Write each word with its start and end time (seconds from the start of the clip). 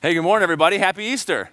Hey, 0.00 0.14
good 0.14 0.22
morning, 0.22 0.44
everybody. 0.44 0.78
Happy 0.78 1.02
Easter. 1.06 1.50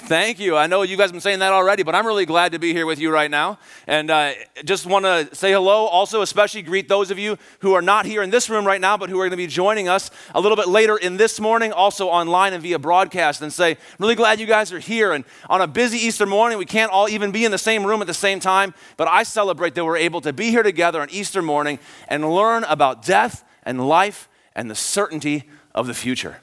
Thank 0.00 0.38
you. 0.38 0.58
I 0.58 0.66
know 0.66 0.82
you 0.82 0.98
guys 0.98 1.04
have 1.04 1.12
been 1.12 1.22
saying 1.22 1.38
that 1.38 1.50
already, 1.50 1.82
but 1.84 1.94
I'm 1.94 2.06
really 2.06 2.26
glad 2.26 2.52
to 2.52 2.58
be 2.58 2.74
here 2.74 2.84
with 2.84 2.98
you 2.98 3.10
right 3.10 3.30
now. 3.30 3.58
And 3.86 4.10
uh, 4.10 4.32
just 4.66 4.84
want 4.84 5.06
to 5.06 5.34
say 5.34 5.52
hello. 5.52 5.86
Also, 5.86 6.20
especially 6.20 6.60
greet 6.60 6.90
those 6.90 7.10
of 7.10 7.18
you 7.18 7.38
who 7.60 7.72
are 7.72 7.80
not 7.80 8.04
here 8.04 8.22
in 8.22 8.28
this 8.28 8.50
room 8.50 8.66
right 8.66 8.80
now, 8.80 8.98
but 8.98 9.08
who 9.08 9.18
are 9.18 9.22
going 9.22 9.30
to 9.30 9.38
be 9.38 9.46
joining 9.46 9.88
us 9.88 10.10
a 10.34 10.40
little 10.42 10.54
bit 10.54 10.68
later 10.68 10.98
in 10.98 11.16
this 11.16 11.40
morning, 11.40 11.72
also 11.72 12.08
online 12.08 12.52
and 12.52 12.62
via 12.62 12.78
broadcast. 12.78 13.40
And 13.40 13.50
say, 13.50 13.78
really 13.98 14.14
glad 14.14 14.38
you 14.38 14.46
guys 14.46 14.70
are 14.70 14.78
here. 14.78 15.12
And 15.12 15.24
on 15.48 15.62
a 15.62 15.66
busy 15.66 15.96
Easter 15.96 16.26
morning, 16.26 16.58
we 16.58 16.66
can't 16.66 16.92
all 16.92 17.08
even 17.08 17.32
be 17.32 17.46
in 17.46 17.52
the 17.52 17.56
same 17.56 17.86
room 17.86 18.02
at 18.02 18.06
the 18.06 18.12
same 18.12 18.38
time, 18.38 18.74
but 18.98 19.08
I 19.08 19.22
celebrate 19.22 19.74
that 19.76 19.84
we're 19.86 19.96
able 19.96 20.20
to 20.20 20.34
be 20.34 20.50
here 20.50 20.62
together 20.62 21.00
on 21.00 21.08
Easter 21.08 21.40
morning 21.40 21.78
and 22.08 22.30
learn 22.30 22.64
about 22.64 23.02
death 23.02 23.44
and 23.62 23.88
life 23.88 24.28
and 24.54 24.70
the 24.70 24.74
certainty 24.74 25.44
of 25.74 25.86
the 25.86 25.94
future. 25.94 26.42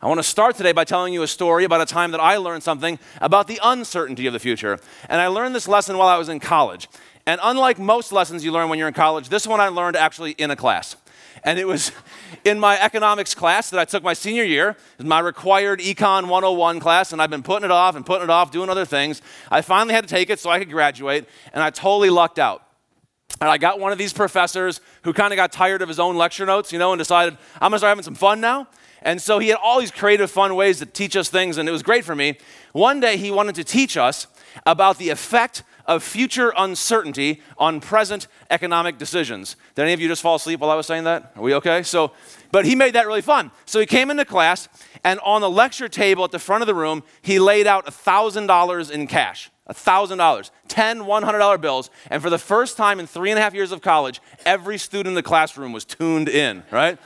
I 0.00 0.06
want 0.06 0.18
to 0.18 0.24
start 0.24 0.54
today 0.54 0.70
by 0.70 0.84
telling 0.84 1.12
you 1.12 1.24
a 1.24 1.26
story 1.26 1.64
about 1.64 1.80
a 1.80 1.86
time 1.86 2.12
that 2.12 2.20
I 2.20 2.36
learned 2.36 2.62
something 2.62 3.00
about 3.20 3.48
the 3.48 3.58
uncertainty 3.64 4.28
of 4.28 4.32
the 4.32 4.38
future. 4.38 4.78
And 5.08 5.20
I 5.20 5.26
learned 5.26 5.56
this 5.56 5.66
lesson 5.66 5.98
while 5.98 6.06
I 6.06 6.16
was 6.16 6.28
in 6.28 6.38
college. 6.38 6.88
And 7.26 7.40
unlike 7.42 7.80
most 7.80 8.12
lessons 8.12 8.44
you 8.44 8.52
learn 8.52 8.68
when 8.68 8.78
you're 8.78 8.86
in 8.86 8.94
college, 8.94 9.28
this 9.28 9.44
one 9.44 9.58
I 9.58 9.68
learned 9.68 9.96
actually 9.96 10.32
in 10.32 10.52
a 10.52 10.56
class. 10.56 10.94
And 11.42 11.58
it 11.58 11.66
was 11.66 11.90
in 12.44 12.60
my 12.60 12.80
economics 12.80 13.34
class 13.34 13.70
that 13.70 13.80
I 13.80 13.84
took 13.84 14.04
my 14.04 14.12
senior 14.12 14.44
year, 14.44 14.76
my 15.00 15.18
required 15.18 15.80
Econ 15.80 16.28
101 16.28 16.78
class, 16.78 17.12
and 17.12 17.20
I've 17.20 17.30
been 17.30 17.42
putting 17.42 17.64
it 17.64 17.72
off 17.72 17.96
and 17.96 18.06
putting 18.06 18.24
it 18.24 18.30
off, 18.30 18.52
doing 18.52 18.70
other 18.70 18.84
things. 18.84 19.20
I 19.50 19.62
finally 19.62 19.94
had 19.94 20.04
to 20.04 20.10
take 20.10 20.30
it 20.30 20.38
so 20.38 20.48
I 20.48 20.60
could 20.60 20.70
graduate, 20.70 21.28
and 21.52 21.60
I 21.60 21.70
totally 21.70 22.10
lucked 22.10 22.38
out. 22.38 22.62
And 23.40 23.50
I 23.50 23.58
got 23.58 23.80
one 23.80 23.90
of 23.90 23.98
these 23.98 24.12
professors 24.12 24.80
who 25.02 25.12
kind 25.12 25.32
of 25.32 25.36
got 25.36 25.50
tired 25.50 25.82
of 25.82 25.88
his 25.88 25.98
own 25.98 26.16
lecture 26.16 26.46
notes, 26.46 26.72
you 26.72 26.78
know, 26.78 26.92
and 26.92 26.98
decided, 27.00 27.36
I'm 27.54 27.70
gonna 27.70 27.78
start 27.78 27.90
having 27.90 28.04
some 28.04 28.14
fun 28.14 28.40
now. 28.40 28.68
And 29.02 29.20
so 29.20 29.38
he 29.38 29.48
had 29.48 29.58
all 29.62 29.80
these 29.80 29.90
creative, 29.90 30.30
fun 30.30 30.54
ways 30.54 30.78
to 30.78 30.86
teach 30.86 31.16
us 31.16 31.28
things, 31.28 31.58
and 31.58 31.68
it 31.68 31.72
was 31.72 31.82
great 31.82 32.04
for 32.04 32.14
me. 32.14 32.36
One 32.72 33.00
day 33.00 33.16
he 33.16 33.30
wanted 33.30 33.54
to 33.56 33.64
teach 33.64 33.96
us 33.96 34.26
about 34.66 34.98
the 34.98 35.10
effect 35.10 35.62
of 35.86 36.02
future 36.02 36.52
uncertainty 36.56 37.40
on 37.56 37.80
present 37.80 38.28
economic 38.50 38.98
decisions. 38.98 39.56
Did 39.74 39.82
any 39.82 39.94
of 39.94 40.00
you 40.00 40.08
just 40.08 40.20
fall 40.20 40.34
asleep 40.34 40.60
while 40.60 40.70
I 40.70 40.74
was 40.74 40.86
saying 40.86 41.04
that? 41.04 41.32
Are 41.34 41.42
we 41.42 41.54
okay? 41.54 41.82
So, 41.82 42.12
but 42.52 42.66
he 42.66 42.74
made 42.74 42.94
that 42.94 43.06
really 43.06 43.22
fun. 43.22 43.50
So 43.64 43.80
he 43.80 43.86
came 43.86 44.10
into 44.10 44.26
class, 44.26 44.68
and 45.02 45.18
on 45.20 45.40
the 45.40 45.50
lecture 45.50 45.88
table 45.88 46.24
at 46.24 46.30
the 46.30 46.38
front 46.38 46.62
of 46.62 46.66
the 46.66 46.74
room, 46.74 47.02
he 47.22 47.38
laid 47.38 47.66
out 47.66 47.86
$1,000 47.86 48.90
in 48.90 49.06
cash. 49.06 49.50
$1,000, 49.70 50.50
10 50.68 51.00
$100 51.00 51.60
bills. 51.60 51.90
And 52.10 52.22
for 52.22 52.30
the 52.30 52.38
first 52.38 52.76
time 52.76 53.00
in 53.00 53.06
three 53.06 53.30
and 53.30 53.38
a 53.38 53.42
half 53.42 53.54
years 53.54 53.70
of 53.70 53.82
college, 53.82 54.20
every 54.46 54.78
student 54.78 55.08
in 55.08 55.14
the 55.14 55.22
classroom 55.22 55.72
was 55.72 55.84
tuned 55.84 56.28
in, 56.28 56.62
right? 56.70 56.98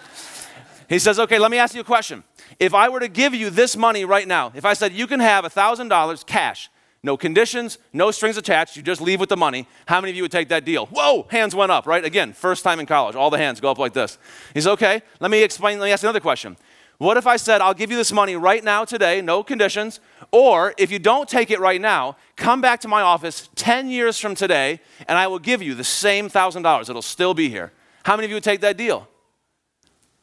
He 0.93 0.99
says, 0.99 1.19
okay, 1.19 1.39
let 1.39 1.51
me 1.51 1.57
ask 1.57 1.75
you 1.75 1.81
a 1.81 1.85
question. 1.85 2.23
If 2.61 2.75
I 2.75 2.91
were 2.91 3.01
to 3.01 3.09
give 3.09 3.35
you 3.35 3.49
this 3.49 3.79
money 3.79 4.05
right 4.05 4.29
now, 4.29 4.53
if 4.55 4.67
I 4.67 4.75
said 4.75 4.93
you 4.93 5.07
can 5.07 5.21
have 5.21 5.43
$1,000 5.43 6.27
cash, 6.27 6.71
no 7.03 7.17
conditions, 7.17 7.79
no 7.95 8.11
strings 8.11 8.37
attached, 8.37 8.77
you 8.77 8.83
just 8.83 9.01
leave 9.01 9.19
with 9.19 9.31
the 9.31 9.37
money, 9.37 9.67
how 9.87 10.03
many 10.03 10.11
of 10.11 10.17
you 10.17 10.23
would 10.23 10.31
take 10.31 10.51
that 10.51 10.67
deal? 10.67 10.85
Whoa, 10.87 11.27
hands 11.31 11.55
went 11.55 11.73
up, 11.73 11.87
right? 11.87 12.05
Again, 12.05 12.35
first 12.35 12.63
time 12.63 12.79
in 12.79 12.85
college, 12.85 13.17
all 13.17 13.31
the 13.31 13.39
hands 13.39 13.59
go 13.59 13.71
up 13.71 13.79
like 13.79 13.95
this. 13.95 14.19
He 14.53 14.61
says, 14.61 14.67
okay, 14.67 15.01
let 15.19 15.31
me 15.31 15.43
explain, 15.43 15.79
let 15.79 15.87
me 15.87 15.93
ask 15.93 16.03
another 16.03 16.21
question. 16.21 16.59
What 16.99 17.17
if 17.17 17.27
I 17.27 17.37
said, 17.39 17.63
I'll 17.63 17.73
give 17.73 17.91
you 17.91 17.97
this 17.97 18.13
money 18.13 18.37
right 18.37 18.63
now 18.63 18.85
today, 18.85 19.23
no 19.23 19.43
conditions, 19.43 19.99
or 20.31 20.75
if 20.77 20.91
you 20.91 20.99
don't 20.99 21.27
take 21.27 21.51
it 21.51 21.59
right 21.59 21.81
now, 21.81 22.19
come 22.37 22.61
back 22.61 22.81
to 22.81 22.89
my 22.89 23.01
office 23.01 23.49
10 23.55 23.89
years 23.89 24.19
from 24.19 24.35
today 24.35 24.79
and 25.09 25.17
I 25.17 25.27
will 25.27 25.39
give 25.39 25.63
you 25.63 25.75
the 25.75 25.85
same 25.85 26.29
$1,000. 26.29 26.91
It'll 26.91 27.01
still 27.01 27.33
be 27.33 27.49
here. 27.49 27.73
How 28.05 28.15
many 28.15 28.27
of 28.27 28.31
you 28.31 28.37
would 28.37 28.45
take 28.45 28.61
that 28.61 28.77
deal? 28.77 29.09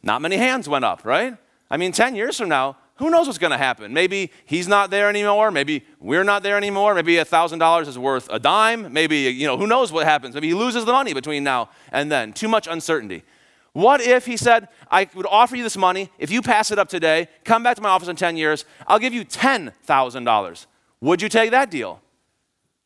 Not 0.01 0.21
many 0.21 0.37
hands 0.37 0.69
went 0.69 0.85
up, 0.85 1.03
right? 1.03 1.37
I 1.69 1.77
mean, 1.77 1.91
10 1.91 2.15
years 2.15 2.37
from 2.37 2.49
now, 2.49 2.77
who 2.95 3.09
knows 3.09 3.27
what's 3.27 3.39
going 3.39 3.51
to 3.51 3.57
happen? 3.57 3.93
Maybe 3.93 4.31
he's 4.45 4.67
not 4.67 4.89
there 4.89 5.07
anymore. 5.07 5.51
Maybe 5.51 5.85
we're 5.99 6.23
not 6.23 6.43
there 6.43 6.57
anymore. 6.57 6.93
Maybe 6.93 7.15
$1,000 7.15 7.87
is 7.87 7.97
worth 7.97 8.27
a 8.29 8.39
dime. 8.39 8.91
Maybe, 8.91 9.19
you 9.19 9.47
know, 9.47 9.57
who 9.57 9.67
knows 9.67 9.91
what 9.91 10.05
happens? 10.05 10.35
Maybe 10.35 10.47
he 10.47 10.53
loses 10.53 10.83
the 10.83 10.91
money 10.91 11.13
between 11.13 11.43
now 11.43 11.69
and 11.93 12.11
then. 12.11 12.33
Too 12.33 12.49
much 12.49 12.67
uncertainty. 12.67 13.23
What 13.71 14.01
if 14.01 14.25
he 14.25 14.35
said, 14.35 14.67
I 14.91 15.07
would 15.15 15.27
offer 15.27 15.55
you 15.55 15.63
this 15.63 15.77
money. 15.77 16.09
If 16.17 16.31
you 16.31 16.41
pass 16.41 16.71
it 16.71 16.79
up 16.79 16.89
today, 16.89 17.29
come 17.45 17.63
back 17.63 17.75
to 17.77 17.81
my 17.81 17.89
office 17.89 18.09
in 18.09 18.15
10 18.17 18.35
years, 18.35 18.65
I'll 18.87 18.99
give 18.99 19.13
you 19.13 19.23
$10,000. 19.23 20.65
Would 21.01 21.21
you 21.21 21.29
take 21.29 21.51
that 21.51 21.71
deal? 21.71 22.01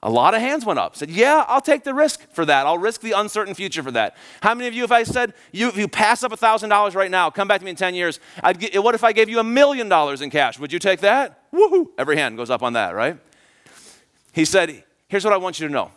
A 0.05 0.09
lot 0.09 0.35
of 0.35 0.41
hands 0.41 0.65
went 0.65 0.79
up. 0.79 0.97
Said, 0.97 1.09
Yeah, 1.09 1.45
I'll 1.47 1.61
take 1.61 1.85
the 1.85 1.93
risk 1.93 2.29
for 2.33 2.45
that. 2.45 2.67
I'll 2.67 2.77
risk 2.77 2.99
the 2.99 3.13
uncertain 3.13 3.53
future 3.53 3.81
for 3.81 3.91
that. 3.91 4.17
How 4.41 4.53
many 4.53 4.67
of 4.67 4.73
you, 4.73 4.83
if 4.83 4.91
I 4.91 5.03
said, 5.03 5.33
you, 5.53 5.69
if 5.69 5.77
you 5.77 5.87
pass 5.87 6.23
up 6.23 6.33
$1,000 6.33 6.93
right 6.93 7.09
now, 7.09 7.29
come 7.29 7.47
back 7.47 7.59
to 7.59 7.65
me 7.65 7.71
in 7.71 7.77
10 7.77 7.95
years, 7.95 8.19
I'd 8.43 8.59
get, 8.59 8.83
what 8.83 8.95
if 8.95 9.03
I 9.05 9.13
gave 9.13 9.29
you 9.29 9.39
a 9.39 9.43
million 9.45 9.87
dollars 9.87 10.21
in 10.21 10.29
cash? 10.29 10.59
Would 10.59 10.73
you 10.73 10.79
take 10.79 10.99
that? 10.99 11.49
Woohoo! 11.53 11.87
Every 11.97 12.17
hand 12.17 12.35
goes 12.35 12.49
up 12.49 12.61
on 12.61 12.73
that, 12.73 12.93
right? 12.93 13.17
He 14.33 14.43
said, 14.43 14.83
Here's 15.07 15.23
what 15.23 15.33
I 15.33 15.37
want 15.37 15.61
you 15.61 15.67
to 15.67 15.73
know. 15.73 15.91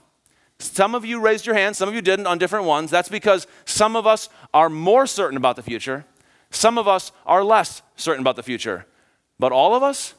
Some 0.61 0.94
of 0.94 1.05
you 1.05 1.21
raised 1.21 1.44
your 1.44 1.56
hand, 1.56 1.75
some 1.75 1.88
of 1.88 1.94
you 1.94 2.00
didn't 2.00 2.28
on 2.28 2.38
different 2.38 2.65
ones. 2.65 2.93
That's 2.93 3.09
because 3.09 3.49
some 3.65 3.97
of 3.97 4.06
us 4.06 4.28
are 4.55 4.71
more 4.71 5.09
certain 5.09 5.37
about 5.37 5.56
the 5.56 5.62
future, 5.65 6.05
some 6.50 6.78
of 6.78 6.87
us 6.87 7.11
are 7.27 7.43
less 7.43 7.83
certain 7.97 8.21
about 8.21 8.37
the 8.37 8.44
future, 8.44 8.87
but 9.41 9.50
all 9.50 9.75
of 9.75 9.83
us 9.83 10.15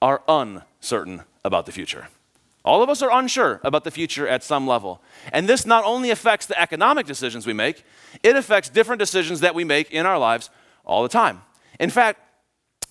are 0.00 0.22
uncertain 0.28 1.22
about 1.44 1.66
the 1.66 1.72
future. 1.72 2.06
All 2.64 2.82
of 2.82 2.88
us 2.88 3.02
are 3.02 3.10
unsure 3.10 3.60
about 3.64 3.84
the 3.84 3.90
future 3.90 4.28
at 4.28 4.44
some 4.44 4.66
level. 4.66 5.02
And 5.32 5.48
this 5.48 5.66
not 5.66 5.84
only 5.84 6.10
affects 6.10 6.46
the 6.46 6.60
economic 6.60 7.06
decisions 7.06 7.46
we 7.46 7.52
make, 7.52 7.84
it 8.22 8.36
affects 8.36 8.68
different 8.68 9.00
decisions 9.00 9.40
that 9.40 9.54
we 9.54 9.64
make 9.64 9.90
in 9.90 10.06
our 10.06 10.18
lives 10.18 10.48
all 10.84 11.02
the 11.02 11.08
time. 11.08 11.42
In 11.80 11.90
fact, 11.90 12.20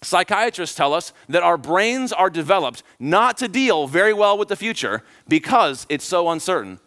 psychiatrists 0.03 0.75
tell 0.75 0.93
us 0.93 1.13
that 1.29 1.43
our 1.43 1.57
brains 1.57 2.11
are 2.11 2.29
developed 2.29 2.83
not 2.99 3.37
to 3.37 3.47
deal 3.47 3.87
very 3.87 4.13
well 4.13 4.37
with 4.37 4.49
the 4.49 4.55
future 4.55 5.03
because 5.27 5.85
it's 5.89 6.05
so 6.05 6.29
uncertain. 6.29 6.79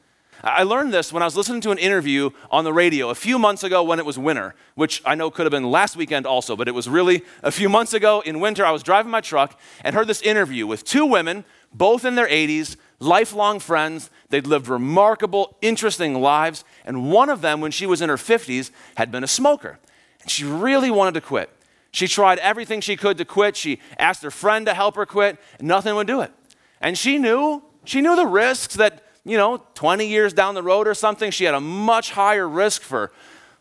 I 0.43 0.65
learned 0.65 0.93
this 0.93 1.11
when 1.11 1.22
I 1.22 1.27
was 1.27 1.39
listening 1.39 1.62
to 1.62 1.71
an 1.71 1.78
interview 1.78 2.28
on 2.51 2.65
the 2.65 2.72
radio 2.72 3.09
a 3.09 3.15
few 3.15 3.39
months 3.39 3.65
ago 3.65 3.83
when 3.83 3.99
it 3.99 4.05
was 4.05 4.19
winter, 4.19 4.55
which 4.75 5.01
I 5.06 5.15
know 5.15 5.31
could 5.31 5.47
have 5.47 5.51
been 5.51 5.71
last 5.71 5.97
weekend 5.97 6.27
also, 6.27 6.55
but 6.55 6.69
it 6.69 6.75
was 6.75 6.87
really 6.87 7.22
a 7.43 7.51
few 7.51 7.71
months 7.71 7.95
ago 7.95 8.21
in 8.21 8.41
winter. 8.41 8.66
I 8.66 8.71
was 8.71 8.83
driving 8.83 9.11
my 9.11 9.22
truck 9.22 9.59
and 9.83 9.95
heard 9.95 10.06
this 10.06 10.21
interview 10.21 10.66
with 10.66 10.84
two 10.84 11.06
women 11.06 11.47
both 11.75 12.05
in 12.05 12.15
their 12.15 12.29
80s, 12.29 12.77
lifelong 13.01 13.61
friends. 13.61 14.11
They'd 14.31 14.47
lived 14.47 14.69
remarkable, 14.69 15.57
interesting 15.61 16.15
lives. 16.15 16.65
And 16.85 17.11
one 17.11 17.29
of 17.29 17.41
them, 17.41 17.61
when 17.61 17.71
she 17.71 17.87
was 17.87 18.01
in 18.01 18.09
her 18.09 18.17
50s, 18.17 18.71
had 18.97 19.11
been 19.11 19.25
a 19.25 19.29
smoker. 19.29 19.79
And 20.23 20.31
she 20.31 20.45
really 20.45 20.91
wanted 20.91 21.15
to 21.15 21.21
quit. 21.21 21.51
She 21.91 22.09
tried 22.09 22.39
everything 22.39 22.81
she 22.81 22.97
could 22.97 23.19
to 23.19 23.25
quit. 23.25 23.57
She 23.57 23.81
asked 23.99 24.23
her 24.23 24.31
friend 24.31 24.67
to 24.67 24.75
help 24.75 24.97
her 24.97 25.07
quit, 25.07 25.39
nothing 25.61 25.95
would 25.95 26.07
do 26.07 26.23
it. 26.23 26.33
And 26.81 26.99
she 26.99 27.19
knew, 27.19 27.63
she 27.84 28.01
knew 28.01 28.17
the 28.17 28.27
risks 28.27 28.75
that, 28.75 29.05
you 29.25 29.37
know, 29.37 29.63
20 29.75 30.07
years 30.07 30.33
down 30.33 30.55
the 30.55 30.63
road 30.63 30.89
or 30.89 30.95
something, 30.95 31.31
she 31.31 31.45
had 31.45 31.55
a 31.55 31.61
much 31.61 32.11
higher 32.11 32.49
risk 32.49 32.83
for 32.83 33.13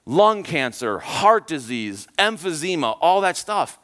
lung 0.05 0.43
cancer, 0.43 0.99
heart 0.99 1.45
disease, 1.47 2.07
emphysema, 2.17 2.97
all 3.01 3.21
that 3.21 3.37
stuff. 3.37 3.77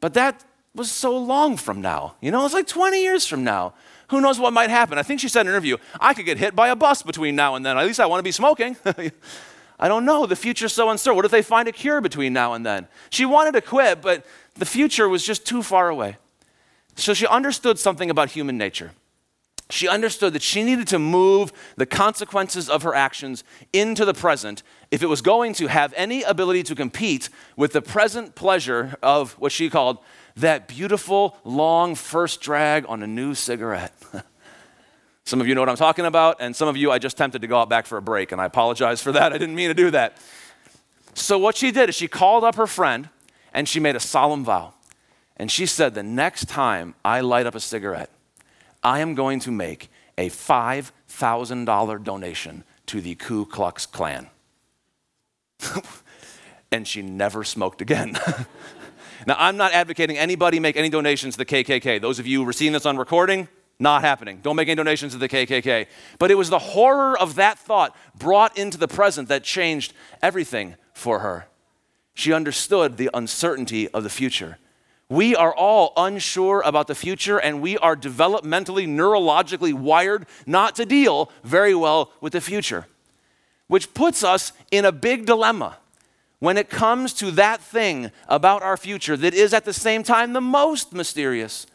But 0.00 0.14
that 0.14 0.44
was 0.74 0.90
so 0.90 1.16
long 1.16 1.56
from 1.56 1.80
now. 1.80 2.14
You 2.20 2.30
know, 2.30 2.44
it's 2.44 2.54
like 2.54 2.66
20 2.66 3.02
years 3.02 3.26
from 3.26 3.44
now. 3.44 3.74
Who 4.10 4.20
knows 4.20 4.38
what 4.38 4.52
might 4.52 4.70
happen? 4.70 4.98
I 4.98 5.02
think 5.02 5.20
she 5.20 5.28
said 5.28 5.42
in 5.42 5.48
an 5.48 5.52
interview, 5.52 5.76
I 6.00 6.14
could 6.14 6.24
get 6.24 6.38
hit 6.38 6.56
by 6.56 6.68
a 6.68 6.76
bus 6.76 7.02
between 7.02 7.36
now 7.36 7.54
and 7.56 7.64
then. 7.64 7.76
At 7.76 7.86
least 7.86 8.00
I 8.00 8.06
want 8.06 8.20
to 8.20 8.24
be 8.24 8.32
smoking. 8.32 8.76
I 9.80 9.86
don't 9.86 10.04
know. 10.04 10.26
The 10.26 10.36
future's 10.36 10.72
so 10.72 10.88
uncertain. 10.90 11.16
What 11.16 11.24
if 11.24 11.30
they 11.30 11.42
find 11.42 11.68
a 11.68 11.72
cure 11.72 12.00
between 12.00 12.32
now 12.32 12.54
and 12.54 12.64
then? 12.64 12.88
She 13.10 13.26
wanted 13.26 13.52
to 13.52 13.60
quit, 13.60 14.02
but 14.02 14.24
the 14.54 14.64
future 14.64 15.08
was 15.08 15.24
just 15.24 15.46
too 15.46 15.62
far 15.62 15.88
away. 15.88 16.16
So 16.96 17.14
she 17.14 17.26
understood 17.26 17.78
something 17.78 18.10
about 18.10 18.30
human 18.30 18.58
nature. 18.58 18.92
She 19.70 19.86
understood 19.86 20.32
that 20.32 20.42
she 20.42 20.64
needed 20.64 20.88
to 20.88 20.98
move 20.98 21.52
the 21.76 21.84
consequences 21.86 22.70
of 22.70 22.82
her 22.82 22.94
actions 22.94 23.44
into 23.72 24.04
the 24.04 24.14
present 24.14 24.62
if 24.90 25.02
it 25.02 25.06
was 25.06 25.20
going 25.20 25.52
to 25.54 25.66
have 25.66 25.92
any 25.94 26.22
ability 26.22 26.62
to 26.64 26.74
compete 26.74 27.28
with 27.54 27.72
the 27.72 27.82
present 27.82 28.34
pleasure 28.34 28.96
of 29.02 29.32
what 29.32 29.52
she 29.52 29.68
called 29.68 29.98
that 30.40 30.68
beautiful, 30.68 31.36
long 31.44 31.94
first 31.94 32.40
drag 32.40 32.84
on 32.88 33.02
a 33.02 33.06
new 33.06 33.34
cigarette. 33.34 33.94
some 35.24 35.40
of 35.40 35.46
you 35.46 35.54
know 35.54 35.60
what 35.60 35.68
I'm 35.68 35.76
talking 35.76 36.06
about, 36.06 36.36
and 36.40 36.54
some 36.54 36.68
of 36.68 36.76
you 36.76 36.90
I 36.90 36.98
just 36.98 37.16
tempted 37.16 37.42
to 37.42 37.48
go 37.48 37.58
out 37.58 37.68
back 37.68 37.86
for 37.86 37.98
a 37.98 38.02
break, 38.02 38.32
and 38.32 38.40
I 38.40 38.46
apologize 38.46 39.02
for 39.02 39.12
that. 39.12 39.32
I 39.32 39.38
didn't 39.38 39.54
mean 39.54 39.68
to 39.68 39.74
do 39.74 39.90
that. 39.90 40.16
So, 41.14 41.38
what 41.38 41.56
she 41.56 41.70
did 41.70 41.88
is 41.88 41.94
she 41.94 42.08
called 42.08 42.44
up 42.44 42.54
her 42.54 42.66
friend 42.66 43.08
and 43.52 43.68
she 43.68 43.80
made 43.80 43.96
a 43.96 44.00
solemn 44.00 44.44
vow. 44.44 44.74
And 45.36 45.50
she 45.50 45.66
said, 45.66 45.94
The 45.94 46.02
next 46.02 46.48
time 46.48 46.94
I 47.04 47.20
light 47.20 47.46
up 47.46 47.54
a 47.54 47.60
cigarette, 47.60 48.10
I 48.82 49.00
am 49.00 49.14
going 49.14 49.40
to 49.40 49.50
make 49.50 49.90
a 50.16 50.30
$5,000 50.30 52.04
donation 52.04 52.64
to 52.86 53.00
the 53.00 53.14
Ku 53.14 53.46
Klux 53.46 53.86
Klan. 53.86 54.28
and 56.72 56.86
she 56.86 57.02
never 57.02 57.44
smoked 57.44 57.80
again. 57.80 58.16
Now, 59.26 59.36
I'm 59.38 59.56
not 59.56 59.72
advocating 59.72 60.18
anybody 60.18 60.60
make 60.60 60.76
any 60.76 60.88
donations 60.88 61.34
to 61.34 61.38
the 61.38 61.46
KKK. 61.46 62.00
Those 62.00 62.18
of 62.18 62.26
you 62.26 62.42
who 62.42 62.48
are 62.48 62.52
seeing 62.52 62.72
this 62.72 62.86
on 62.86 62.96
recording, 62.96 63.48
not 63.78 64.02
happening. 64.02 64.40
Don't 64.42 64.56
make 64.56 64.68
any 64.68 64.76
donations 64.76 65.12
to 65.12 65.18
the 65.18 65.28
KKK. 65.28 65.86
But 66.18 66.30
it 66.30 66.34
was 66.34 66.50
the 66.50 66.58
horror 66.58 67.18
of 67.18 67.36
that 67.36 67.58
thought 67.58 67.96
brought 68.16 68.58
into 68.58 68.78
the 68.78 68.88
present 68.88 69.28
that 69.28 69.44
changed 69.44 69.92
everything 70.22 70.76
for 70.92 71.20
her. 71.20 71.46
She 72.14 72.32
understood 72.32 72.96
the 72.96 73.10
uncertainty 73.14 73.88
of 73.88 74.02
the 74.02 74.10
future. 74.10 74.58
We 75.08 75.34
are 75.34 75.54
all 75.54 75.92
unsure 75.96 76.60
about 76.62 76.86
the 76.86 76.94
future, 76.94 77.38
and 77.38 77.62
we 77.62 77.78
are 77.78 77.96
developmentally, 77.96 78.86
neurologically 78.86 79.72
wired 79.72 80.26
not 80.44 80.74
to 80.76 80.84
deal 80.84 81.30
very 81.42 81.74
well 81.74 82.12
with 82.20 82.34
the 82.34 82.40
future, 82.40 82.86
which 83.68 83.94
puts 83.94 84.22
us 84.22 84.52
in 84.70 84.84
a 84.84 84.92
big 84.92 85.24
dilemma 85.24 85.78
when 86.40 86.56
it 86.56 86.70
comes 86.70 87.12
to 87.14 87.30
that 87.32 87.60
thing 87.60 88.10
about 88.28 88.62
our 88.62 88.76
future 88.76 89.16
that 89.16 89.34
is 89.34 89.52
at 89.52 89.64
the 89.64 89.72
same 89.72 90.02
time 90.02 90.32
the 90.32 90.40
most 90.40 90.92
mysterious 90.92 91.66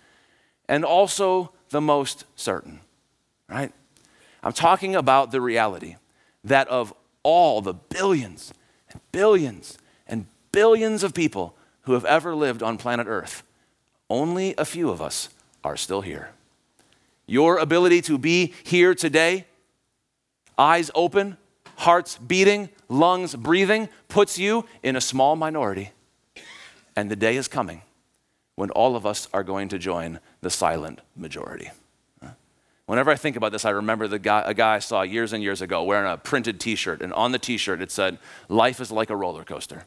and 0.69 0.86
also 0.86 1.51
the 1.69 1.81
most 1.81 2.25
certain, 2.36 2.80
right? 3.50 3.74
I'm 4.42 4.54
talking 4.54 4.95
about 4.95 5.31
the 5.31 5.42
reality 5.42 5.98
that 6.44 6.68
of 6.68 6.94
all 7.24 7.62
the 7.62 7.74
billions 7.74 8.54
and 8.89 9.01
billions 9.12 9.77
and 10.07 10.27
billions 10.51 11.04
of 11.04 11.13
people 11.13 11.56
who 11.81 11.94
have 11.94 12.06
ever 12.06 12.36
lived 12.36 12.63
on 12.63 12.77
planet 12.77 13.07
Earth, 13.07 13.44
only 14.10 14.54
a 14.57 14.65
few 14.65 14.89
of 14.89 15.01
us 15.01 15.30
are 15.63 15.75
still 15.75 16.01
here. 16.01 16.31
Your 17.25 17.57
ability 17.57 18.01
to 18.04 18.18
be 18.18 18.54
here 18.63 18.94
today, 18.94 19.45
eyes 20.57 20.92
open, 20.94 21.38
hearts 21.78 22.18
beating, 22.18 22.70
lungs 22.90 23.36
breathing, 23.36 23.90
puts 24.08 24.38
you 24.38 24.66
in 24.81 24.96
a 24.96 25.02
small 25.02 25.36
minority. 25.36 25.92
And 26.96 27.10
the 27.10 27.16
day 27.16 27.36
is 27.36 27.48
coming 27.48 27.81
when 28.56 28.70
all 28.72 28.96
of 28.96 29.06
us 29.06 29.28
are 29.34 29.44
going 29.44 29.70
to 29.70 29.80
join 29.80 30.20
the 30.42 30.50
silent 30.50 31.00
majority. 31.16 31.72
Whenever 32.86 33.12
I 33.12 33.16
think 33.16 33.38
about 33.38 33.54
this, 33.54 33.64
I 33.64 33.70
remember 33.70 34.08
the 34.08 34.20
guy, 34.20 34.44
a 34.46 34.54
guy 34.54 34.75
I 34.75 34.80
saw 34.80 35.04
years 35.04 35.31
and 35.31 35.42
years 35.42 35.62
ago 35.62 35.84
wearing 35.84 36.12
a 36.12 36.18
printed 36.18 36.60
t 36.60 36.75
shirt, 36.75 37.02
and 37.02 37.14
on 37.14 37.31
the 37.31 37.40
t 37.40 37.58
shirt 37.58 37.81
it 37.81 37.92
said, 37.92 38.20
Life 38.50 38.81
is 38.81 38.92
like 38.92 39.10
a 39.10 39.16
roller 39.16 39.46
coaster. 39.46 39.86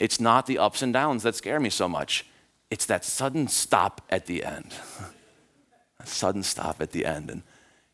It's 0.00 0.20
not 0.20 0.46
the 0.46 0.58
ups 0.58 0.82
and 0.82 0.92
downs 0.92 1.22
that 1.22 1.36
scare 1.36 1.60
me 1.60 1.70
so 1.70 1.88
much, 1.88 2.26
it's 2.70 2.86
that 2.86 3.04
sudden 3.04 3.46
stop 3.46 4.00
at 4.10 4.26
the 4.26 4.44
end. 4.44 4.74
a 6.00 6.06
sudden 6.06 6.42
stop 6.42 6.80
at 6.80 6.90
the 6.90 7.06
end. 7.06 7.30
And, 7.30 7.42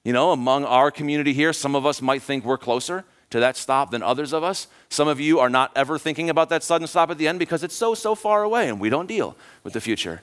you 0.05 0.13
know, 0.13 0.33
among 0.33 0.65
our 0.65 0.91
community 0.91 1.33
here, 1.35 1.53
some 1.53 1.77
of 1.77 1.85
us 1.85 2.01
might 2.01 2.23
think 2.23 2.45
we're 2.45 2.59
closer 2.59 3.05
to 3.31 3.41
that 3.41 3.57
stop 3.57 3.91
than 3.91 4.03
others 4.03 4.33
of 4.33 4.43
us. 4.43 4.67
Some 4.89 5.09
of 5.09 5.21
you 5.21 5.39
are 5.39 5.49
not 5.49 5.73
ever 5.77 5.99
thinking 5.99 6.31
about 6.31 6.49
that 6.51 6.63
sudden 6.63 6.87
stop 6.87 7.11
at 7.11 7.19
the 7.19 7.29
end 7.29 7.39
because 7.39 7.63
it's 7.63 7.75
so, 7.75 7.95
so 7.95 8.15
far 8.15 8.43
away 8.43 8.69
and 8.69 8.81
we 8.81 8.91
don't 8.91 9.07
deal 9.07 9.37
with 9.65 9.73
the 9.73 9.81
future. 9.81 10.23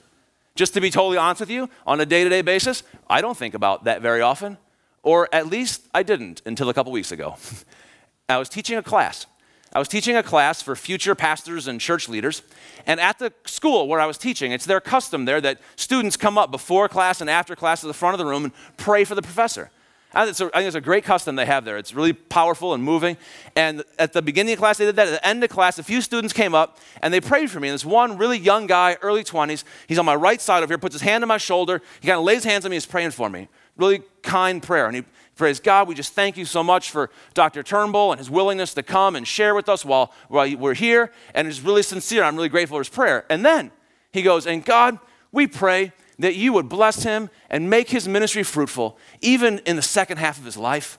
Just 0.54 0.74
to 0.74 0.80
be 0.80 0.90
totally 0.90 1.16
honest 1.16 1.40
with 1.40 1.50
you, 1.50 1.70
on 1.86 2.00
a 2.00 2.06
day 2.06 2.24
to 2.24 2.30
day 2.30 2.42
basis, 2.42 2.82
I 3.08 3.20
don't 3.20 3.36
think 3.36 3.54
about 3.54 3.84
that 3.84 4.02
very 4.02 4.20
often, 4.20 4.58
or 5.02 5.28
at 5.32 5.46
least 5.46 5.86
I 5.94 6.02
didn't 6.02 6.42
until 6.44 6.68
a 6.68 6.74
couple 6.74 6.92
weeks 6.92 7.12
ago. 7.12 7.36
I 8.28 8.36
was 8.38 8.48
teaching 8.48 8.76
a 8.76 8.82
class 8.82 9.26
I 9.72 9.78
was 9.78 9.88
teaching 9.88 10.16
a 10.16 10.22
class 10.22 10.62
for 10.62 10.74
future 10.74 11.14
pastors 11.14 11.68
and 11.68 11.80
church 11.80 12.08
leaders. 12.08 12.42
And 12.86 12.98
at 13.00 13.18
the 13.18 13.32
school 13.44 13.86
where 13.86 14.00
I 14.00 14.06
was 14.06 14.16
teaching, 14.16 14.52
it's 14.52 14.64
their 14.64 14.80
custom 14.80 15.26
there 15.26 15.40
that 15.42 15.60
students 15.76 16.16
come 16.16 16.38
up 16.38 16.50
before 16.50 16.88
class 16.88 17.20
and 17.20 17.28
after 17.28 17.54
class 17.54 17.82
to 17.82 17.86
the 17.86 17.94
front 17.94 18.14
of 18.14 18.18
the 18.18 18.24
room 18.24 18.44
and 18.44 18.52
pray 18.78 19.04
for 19.04 19.14
the 19.14 19.22
professor. 19.22 19.70
I 20.14 20.24
think, 20.24 20.30
it's 20.30 20.40
a, 20.40 20.46
I 20.46 20.58
think 20.58 20.66
it's 20.68 20.76
a 20.76 20.80
great 20.80 21.04
custom 21.04 21.36
they 21.36 21.44
have 21.44 21.64
there. 21.64 21.76
It's 21.76 21.92
really 21.92 22.14
powerful 22.14 22.72
and 22.72 22.82
moving. 22.82 23.18
And 23.54 23.84
at 23.98 24.14
the 24.14 24.22
beginning 24.22 24.54
of 24.54 24.58
class, 24.58 24.78
they 24.78 24.86
did 24.86 24.96
that. 24.96 25.08
At 25.08 25.10
the 25.10 25.26
end 25.26 25.44
of 25.44 25.50
class, 25.50 25.78
a 25.78 25.82
few 25.82 26.00
students 26.00 26.32
came 26.32 26.54
up 26.54 26.78
and 27.02 27.12
they 27.12 27.20
prayed 27.20 27.50
for 27.50 27.60
me. 27.60 27.68
And 27.68 27.74
this 27.74 27.84
one 27.84 28.16
really 28.16 28.38
young 28.38 28.66
guy, 28.66 28.96
early 29.02 29.22
20s, 29.22 29.64
he's 29.86 29.98
on 29.98 30.06
my 30.06 30.14
right 30.14 30.40
side 30.40 30.62
over 30.62 30.72
here, 30.72 30.78
puts 30.78 30.94
his 30.94 31.02
hand 31.02 31.22
on 31.22 31.28
my 31.28 31.36
shoulder. 31.36 31.82
He 32.00 32.08
kind 32.08 32.18
of 32.18 32.24
lays 32.24 32.44
hands 32.44 32.64
on 32.64 32.70
me, 32.70 32.76
he's 32.76 32.86
praying 32.86 33.10
for 33.10 33.28
me. 33.28 33.48
Really 33.76 34.02
kind 34.22 34.62
prayer. 34.62 34.86
And 34.86 34.96
he 34.96 35.04
Praise 35.38 35.60
God. 35.60 35.86
We 35.86 35.94
just 35.94 36.14
thank 36.14 36.36
you 36.36 36.44
so 36.44 36.64
much 36.64 36.90
for 36.90 37.10
Dr. 37.32 37.62
Turnbull 37.62 38.10
and 38.10 38.18
his 38.18 38.28
willingness 38.28 38.74
to 38.74 38.82
come 38.82 39.14
and 39.14 39.26
share 39.26 39.54
with 39.54 39.68
us 39.68 39.84
while, 39.84 40.12
while 40.26 40.52
we're 40.56 40.74
here. 40.74 41.12
And 41.32 41.46
it's 41.46 41.60
really 41.60 41.84
sincere. 41.84 42.24
I'm 42.24 42.34
really 42.34 42.48
grateful 42.48 42.74
for 42.74 42.80
his 42.80 42.88
prayer. 42.88 43.24
And 43.30 43.44
then 43.44 43.70
he 44.10 44.22
goes, 44.22 44.48
And 44.48 44.64
God, 44.64 44.98
we 45.30 45.46
pray 45.46 45.92
that 46.18 46.34
you 46.34 46.52
would 46.52 46.68
bless 46.68 47.02
him 47.04 47.30
and 47.48 47.70
make 47.70 47.90
his 47.90 48.08
ministry 48.08 48.42
fruitful, 48.42 48.98
even 49.20 49.60
in 49.60 49.76
the 49.76 49.82
second 49.82 50.16
half 50.18 50.38
of 50.38 50.44
his 50.44 50.56
life. 50.56 50.98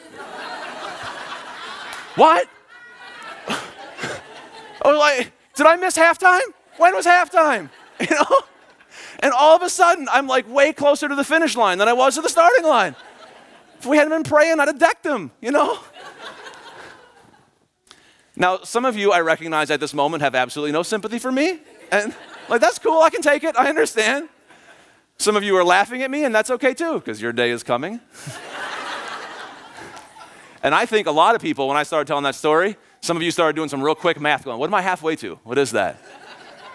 what? 2.14 2.48
Was 3.48 3.58
oh, 4.84 4.98
like, 4.98 5.32
Did 5.56 5.66
I 5.66 5.76
miss 5.76 5.96
halftime? 5.96 6.42
When 6.76 6.94
was 6.94 7.06
halftime? 7.06 7.70
You 8.00 8.16
know? 8.16 8.40
And 9.20 9.32
all 9.32 9.54
of 9.54 9.62
a 9.62 9.70
sudden, 9.70 10.08
I'm 10.10 10.26
like 10.26 10.52
way 10.52 10.72
closer 10.72 11.08
to 11.08 11.14
the 11.14 11.22
finish 11.22 11.56
line 11.56 11.78
than 11.78 11.88
I 11.88 11.92
was 11.92 12.16
to 12.16 12.20
the 12.20 12.28
starting 12.28 12.64
line. 12.64 12.96
If 13.78 13.86
we 13.86 13.96
hadn't 13.96 14.12
been 14.12 14.24
praying, 14.24 14.58
I'd 14.58 14.66
have 14.66 14.80
decked 14.80 15.06
him, 15.06 15.30
you 15.40 15.52
know? 15.52 15.78
now, 18.36 18.58
some 18.64 18.84
of 18.84 18.96
you 18.96 19.12
I 19.12 19.20
recognize 19.20 19.70
at 19.70 19.78
this 19.78 19.94
moment 19.94 20.22
have 20.22 20.34
absolutely 20.34 20.72
no 20.72 20.82
sympathy 20.82 21.20
for 21.20 21.30
me. 21.30 21.60
And 21.92 22.14
like, 22.48 22.60
that's 22.60 22.80
cool, 22.80 23.00
I 23.00 23.10
can 23.10 23.22
take 23.22 23.44
it, 23.44 23.56
I 23.56 23.68
understand. 23.68 24.28
Some 25.18 25.36
of 25.36 25.44
you 25.44 25.56
are 25.56 25.64
laughing 25.64 26.02
at 26.02 26.10
me, 26.10 26.24
and 26.24 26.34
that's 26.34 26.50
okay 26.50 26.74
too, 26.74 26.94
because 26.94 27.20
your 27.20 27.32
day 27.32 27.50
is 27.50 27.62
coming. 27.62 28.00
and 30.62 30.74
I 30.74 30.86
think 30.86 31.06
a 31.06 31.12
lot 31.12 31.34
of 31.34 31.40
people, 31.40 31.68
when 31.68 31.76
I 31.76 31.82
started 31.82 32.06
telling 32.06 32.24
that 32.24 32.34
story, 32.34 32.76
some 33.00 33.16
of 33.16 33.22
you 33.22 33.30
started 33.30 33.54
doing 33.56 33.68
some 33.68 33.82
real 33.82 33.94
quick 33.94 34.20
math 34.20 34.44
going, 34.44 34.58
what 34.58 34.68
am 34.68 34.74
I 34.74 34.82
halfway 34.82 35.16
to? 35.16 35.38
What 35.44 35.58
is 35.58 35.72
that? 35.72 35.98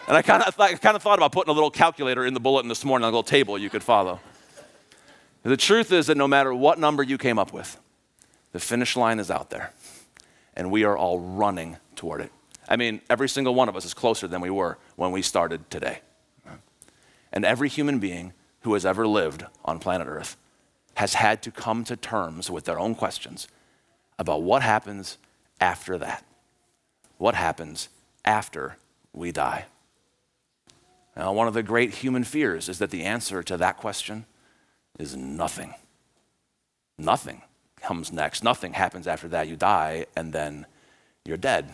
And 0.07 0.17
I 0.17 0.21
kind 0.23 0.41
of 0.41 0.55
th- 0.55 0.81
kind 0.81 0.95
of 0.95 1.03
thought 1.03 1.19
about 1.19 1.31
putting 1.31 1.51
a 1.51 1.53
little 1.53 1.69
calculator 1.69 2.25
in 2.25 2.33
the 2.33 2.39
bulletin 2.39 2.69
this 2.69 2.83
morning, 2.83 3.03
a 3.03 3.07
little 3.07 3.21
table 3.21 3.57
you 3.57 3.69
could 3.69 3.83
follow. 3.83 4.19
The 5.43 5.57
truth 5.57 5.91
is 5.91 6.07
that 6.07 6.17
no 6.17 6.27
matter 6.27 6.53
what 6.53 6.79
number 6.79 7.03
you 7.03 7.17
came 7.17 7.37
up 7.37 7.53
with, 7.53 7.77
the 8.51 8.59
finish 8.59 8.95
line 8.95 9.19
is 9.19 9.29
out 9.29 9.51
there, 9.51 9.71
and 10.55 10.71
we 10.71 10.83
are 10.83 10.97
all 10.97 11.19
running 11.19 11.77
toward 11.95 12.21
it. 12.21 12.31
I 12.67 12.75
mean, 12.75 13.01
every 13.09 13.29
single 13.29 13.55
one 13.55 13.69
of 13.69 13.75
us 13.75 13.85
is 13.85 13.93
closer 13.93 14.27
than 14.27 14.41
we 14.41 14.49
were 14.49 14.77
when 14.95 15.11
we 15.11 15.21
started 15.21 15.69
today. 15.69 15.99
And 17.31 17.45
every 17.45 17.69
human 17.69 17.99
being 17.99 18.33
who 18.61 18.73
has 18.73 18.85
ever 18.85 19.07
lived 19.07 19.45
on 19.63 19.79
planet 19.79 20.07
Earth 20.07 20.37
has 20.95 21.13
had 21.13 21.41
to 21.43 21.51
come 21.51 21.83
to 21.85 21.95
terms 21.95 22.49
with 22.49 22.65
their 22.65 22.79
own 22.79 22.95
questions 22.95 23.47
about 24.17 24.41
what 24.41 24.61
happens 24.61 25.17
after 25.61 25.97
that. 25.97 26.25
What 27.17 27.35
happens 27.35 27.89
after 28.25 28.77
we 29.13 29.31
die? 29.31 29.65
Now, 31.15 31.33
one 31.33 31.47
of 31.47 31.53
the 31.53 31.63
great 31.63 31.95
human 31.95 32.23
fears 32.23 32.69
is 32.69 32.79
that 32.79 32.91
the 32.91 33.03
answer 33.03 33.43
to 33.43 33.57
that 33.57 33.77
question 33.77 34.25
is 34.97 35.15
nothing. 35.15 35.73
Nothing 36.97 37.41
comes 37.81 38.11
next. 38.11 38.43
Nothing 38.43 38.73
happens 38.73 39.07
after 39.07 39.27
that. 39.29 39.47
You 39.47 39.55
die, 39.55 40.05
and 40.15 40.33
then 40.33 40.65
you're 41.25 41.37
dead. 41.37 41.73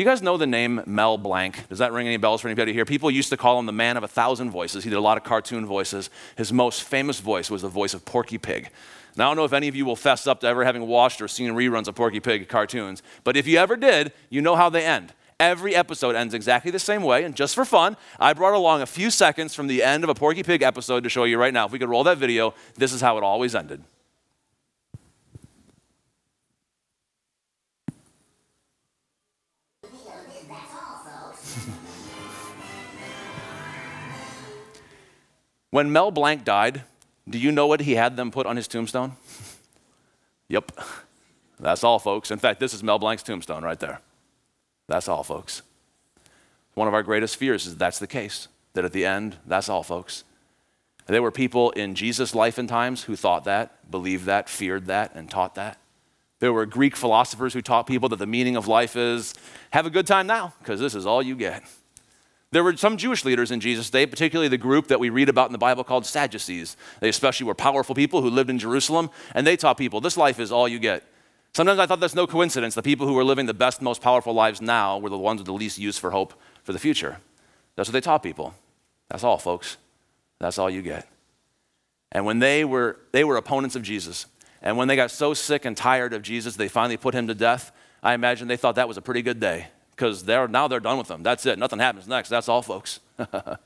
Do 0.00 0.04
you 0.04 0.10
guys 0.10 0.22
know 0.22 0.38
the 0.38 0.46
name 0.46 0.82
Mel 0.86 1.18
Blanc? 1.18 1.68
Does 1.68 1.80
that 1.80 1.92
ring 1.92 2.06
any 2.06 2.16
bells 2.16 2.40
for 2.40 2.48
anybody 2.48 2.72
here? 2.72 2.86
People 2.86 3.10
used 3.10 3.28
to 3.28 3.36
call 3.36 3.58
him 3.58 3.66
the 3.66 3.72
man 3.72 3.98
of 3.98 4.02
a 4.02 4.08
thousand 4.08 4.50
voices. 4.50 4.82
He 4.82 4.88
did 4.88 4.96
a 4.96 5.00
lot 5.02 5.18
of 5.18 5.24
cartoon 5.24 5.66
voices. 5.66 6.08
His 6.36 6.54
most 6.54 6.84
famous 6.84 7.20
voice 7.20 7.50
was 7.50 7.60
the 7.60 7.68
voice 7.68 7.92
of 7.92 8.06
Porky 8.06 8.38
Pig. 8.38 8.70
Now, 9.14 9.26
I 9.26 9.28
don't 9.28 9.36
know 9.36 9.44
if 9.44 9.52
any 9.52 9.68
of 9.68 9.76
you 9.76 9.84
will 9.84 9.96
fess 9.96 10.26
up 10.26 10.40
to 10.40 10.46
ever 10.46 10.64
having 10.64 10.86
watched 10.86 11.20
or 11.20 11.28
seen 11.28 11.50
reruns 11.50 11.86
of 11.86 11.96
Porky 11.96 12.18
Pig 12.18 12.48
cartoons, 12.48 13.02
but 13.24 13.36
if 13.36 13.46
you 13.46 13.58
ever 13.58 13.76
did, 13.76 14.14
you 14.30 14.40
know 14.40 14.56
how 14.56 14.70
they 14.70 14.86
end. 14.86 15.12
Every 15.38 15.74
episode 15.74 16.16
ends 16.16 16.32
exactly 16.32 16.70
the 16.70 16.78
same 16.78 17.02
way, 17.02 17.24
and 17.24 17.36
just 17.36 17.54
for 17.54 17.66
fun, 17.66 17.98
I 18.18 18.32
brought 18.32 18.54
along 18.54 18.80
a 18.80 18.86
few 18.86 19.10
seconds 19.10 19.54
from 19.54 19.66
the 19.66 19.82
end 19.82 20.02
of 20.02 20.08
a 20.08 20.14
Porky 20.14 20.42
Pig 20.42 20.62
episode 20.62 21.02
to 21.02 21.10
show 21.10 21.24
you 21.24 21.36
right 21.36 21.52
now. 21.52 21.66
If 21.66 21.72
we 21.72 21.78
could 21.78 21.90
roll 21.90 22.04
that 22.04 22.16
video, 22.16 22.54
this 22.74 22.94
is 22.94 23.02
how 23.02 23.18
it 23.18 23.22
always 23.22 23.54
ended. 23.54 23.84
When 35.70 35.92
Mel 35.92 36.10
Blanc 36.10 36.44
died, 36.44 36.82
do 37.28 37.38
you 37.38 37.52
know 37.52 37.66
what 37.66 37.80
he 37.80 37.94
had 37.94 38.16
them 38.16 38.30
put 38.30 38.46
on 38.46 38.56
his 38.56 38.68
tombstone? 38.68 39.12
yep. 40.48 40.72
That's 41.58 41.84
all, 41.84 41.98
folks. 41.98 42.30
In 42.30 42.38
fact, 42.38 42.58
this 42.58 42.74
is 42.74 42.82
Mel 42.82 42.98
Blanc's 42.98 43.22
tombstone 43.22 43.62
right 43.62 43.78
there. 43.78 44.00
That's 44.88 45.08
all, 45.08 45.22
folks. 45.22 45.62
One 46.74 46.88
of 46.88 46.94
our 46.94 47.02
greatest 47.02 47.36
fears 47.36 47.66
is 47.66 47.76
that's 47.76 47.98
the 47.98 48.06
case, 48.06 48.48
that 48.72 48.84
at 48.84 48.92
the 48.92 49.04
end, 49.04 49.36
that's 49.46 49.68
all, 49.68 49.82
folks. 49.82 50.24
There 51.06 51.22
were 51.22 51.30
people 51.30 51.70
in 51.70 51.94
Jesus' 51.94 52.34
life 52.34 52.56
and 52.58 52.68
times 52.68 53.04
who 53.04 53.16
thought 53.16 53.44
that, 53.44 53.90
believed 53.90 54.24
that, 54.26 54.48
feared 54.48 54.86
that, 54.86 55.12
and 55.14 55.28
taught 55.28 55.56
that. 55.56 55.78
There 56.38 56.52
were 56.52 56.66
Greek 56.66 56.96
philosophers 56.96 57.52
who 57.52 57.60
taught 57.60 57.86
people 57.86 58.08
that 58.08 58.16
the 58.16 58.26
meaning 58.26 58.56
of 58.56 58.66
life 58.66 58.96
is 58.96 59.34
have 59.72 59.86
a 59.86 59.90
good 59.90 60.06
time 60.06 60.26
now, 60.26 60.54
because 60.60 60.80
this 60.80 60.94
is 60.94 61.06
all 61.06 61.22
you 61.22 61.36
get. 61.36 61.62
There 62.52 62.64
were 62.64 62.76
some 62.76 62.96
Jewish 62.96 63.24
leaders 63.24 63.52
in 63.52 63.60
Jesus' 63.60 63.90
day, 63.90 64.06
particularly 64.06 64.48
the 64.48 64.58
group 64.58 64.88
that 64.88 64.98
we 64.98 65.08
read 65.08 65.28
about 65.28 65.46
in 65.46 65.52
the 65.52 65.58
Bible 65.58 65.84
called 65.84 66.04
Sadducees. 66.04 66.76
They 66.98 67.08
especially 67.08 67.46
were 67.46 67.54
powerful 67.54 67.94
people 67.94 68.22
who 68.22 68.30
lived 68.30 68.50
in 68.50 68.58
Jerusalem, 68.58 69.10
and 69.34 69.46
they 69.46 69.56
taught 69.56 69.78
people 69.78 70.00
this 70.00 70.16
life 70.16 70.40
is 70.40 70.50
all 70.50 70.66
you 70.66 70.80
get. 70.80 71.04
Sometimes 71.54 71.78
I 71.78 71.86
thought 71.86 72.00
that's 72.00 72.14
no 72.14 72.26
coincidence. 72.26 72.74
The 72.74 72.82
people 72.82 73.06
who 73.06 73.14
were 73.14 73.24
living 73.24 73.46
the 73.46 73.54
best, 73.54 73.80
most 73.80 74.02
powerful 74.02 74.32
lives 74.32 74.60
now 74.60 74.98
were 74.98 75.10
the 75.10 75.18
ones 75.18 75.38
with 75.38 75.46
the 75.46 75.52
least 75.52 75.78
use 75.78 75.96
for 75.96 76.10
hope 76.10 76.34
for 76.64 76.72
the 76.72 76.78
future. 76.78 77.18
That's 77.76 77.88
what 77.88 77.92
they 77.92 78.00
taught 78.00 78.22
people. 78.22 78.54
That's 79.08 79.22
all, 79.22 79.38
folks. 79.38 79.76
That's 80.40 80.58
all 80.58 80.70
you 80.70 80.82
get. 80.82 81.06
And 82.10 82.24
when 82.24 82.40
they 82.40 82.64
were, 82.64 82.98
they 83.12 83.22
were 83.22 83.36
opponents 83.36 83.76
of 83.76 83.82
Jesus, 83.82 84.26
and 84.60 84.76
when 84.76 84.88
they 84.88 84.96
got 84.96 85.12
so 85.12 85.34
sick 85.34 85.64
and 85.64 85.76
tired 85.76 86.12
of 86.12 86.22
Jesus, 86.22 86.56
they 86.56 86.68
finally 86.68 86.96
put 86.96 87.14
him 87.14 87.28
to 87.28 87.34
death. 87.34 87.70
I 88.02 88.14
imagine 88.14 88.48
they 88.48 88.56
thought 88.56 88.74
that 88.74 88.88
was 88.88 88.96
a 88.96 89.02
pretty 89.02 89.22
good 89.22 89.38
day 89.38 89.68
because 90.00 90.22
they're, 90.22 90.48
now 90.48 90.66
they're 90.66 90.80
done 90.80 90.96
with 90.96 91.08
them. 91.08 91.22
That's 91.22 91.44
it. 91.44 91.58
Nothing 91.58 91.78
happens 91.78 92.08
next. 92.08 92.30
That's 92.30 92.48
all, 92.48 92.62
folks. 92.62 93.00
and 93.18 93.58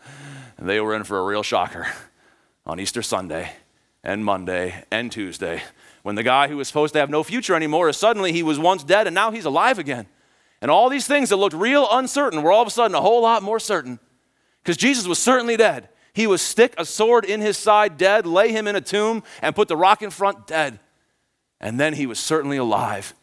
they 0.58 0.80
were 0.80 0.92
in 0.96 1.04
for 1.04 1.16
a 1.20 1.24
real 1.24 1.44
shocker 1.44 1.86
on 2.66 2.80
Easter 2.80 3.02
Sunday 3.02 3.52
and 4.02 4.24
Monday 4.24 4.84
and 4.90 5.12
Tuesday 5.12 5.62
when 6.02 6.16
the 6.16 6.24
guy 6.24 6.48
who 6.48 6.56
was 6.56 6.66
supposed 6.66 6.92
to 6.94 6.98
have 6.98 7.08
no 7.08 7.22
future 7.22 7.54
anymore 7.54 7.88
is 7.88 7.96
suddenly 7.96 8.32
he 8.32 8.42
was 8.42 8.58
once 8.58 8.82
dead 8.82 9.06
and 9.06 9.14
now 9.14 9.30
he's 9.30 9.44
alive 9.44 9.78
again. 9.78 10.08
And 10.60 10.72
all 10.72 10.88
these 10.88 11.06
things 11.06 11.28
that 11.28 11.36
looked 11.36 11.54
real 11.54 11.86
uncertain 11.88 12.42
were 12.42 12.50
all 12.50 12.62
of 12.62 12.68
a 12.68 12.72
sudden 12.72 12.96
a 12.96 13.00
whole 13.00 13.22
lot 13.22 13.44
more 13.44 13.60
certain. 13.60 14.00
Because 14.60 14.76
Jesus 14.76 15.06
was 15.06 15.20
certainly 15.20 15.56
dead. 15.56 15.88
He 16.14 16.26
was 16.26 16.42
stick 16.42 16.74
a 16.76 16.84
sword 16.84 17.24
in 17.24 17.42
his 17.42 17.56
side, 17.56 17.96
dead, 17.96 18.26
lay 18.26 18.50
him 18.50 18.66
in 18.66 18.74
a 18.74 18.80
tomb, 18.80 19.22
and 19.40 19.54
put 19.54 19.68
the 19.68 19.76
rock 19.76 20.02
in 20.02 20.10
front, 20.10 20.48
dead. 20.48 20.80
And 21.60 21.78
then 21.78 21.94
he 21.94 22.06
was 22.06 22.18
certainly 22.18 22.56
alive. 22.56 23.14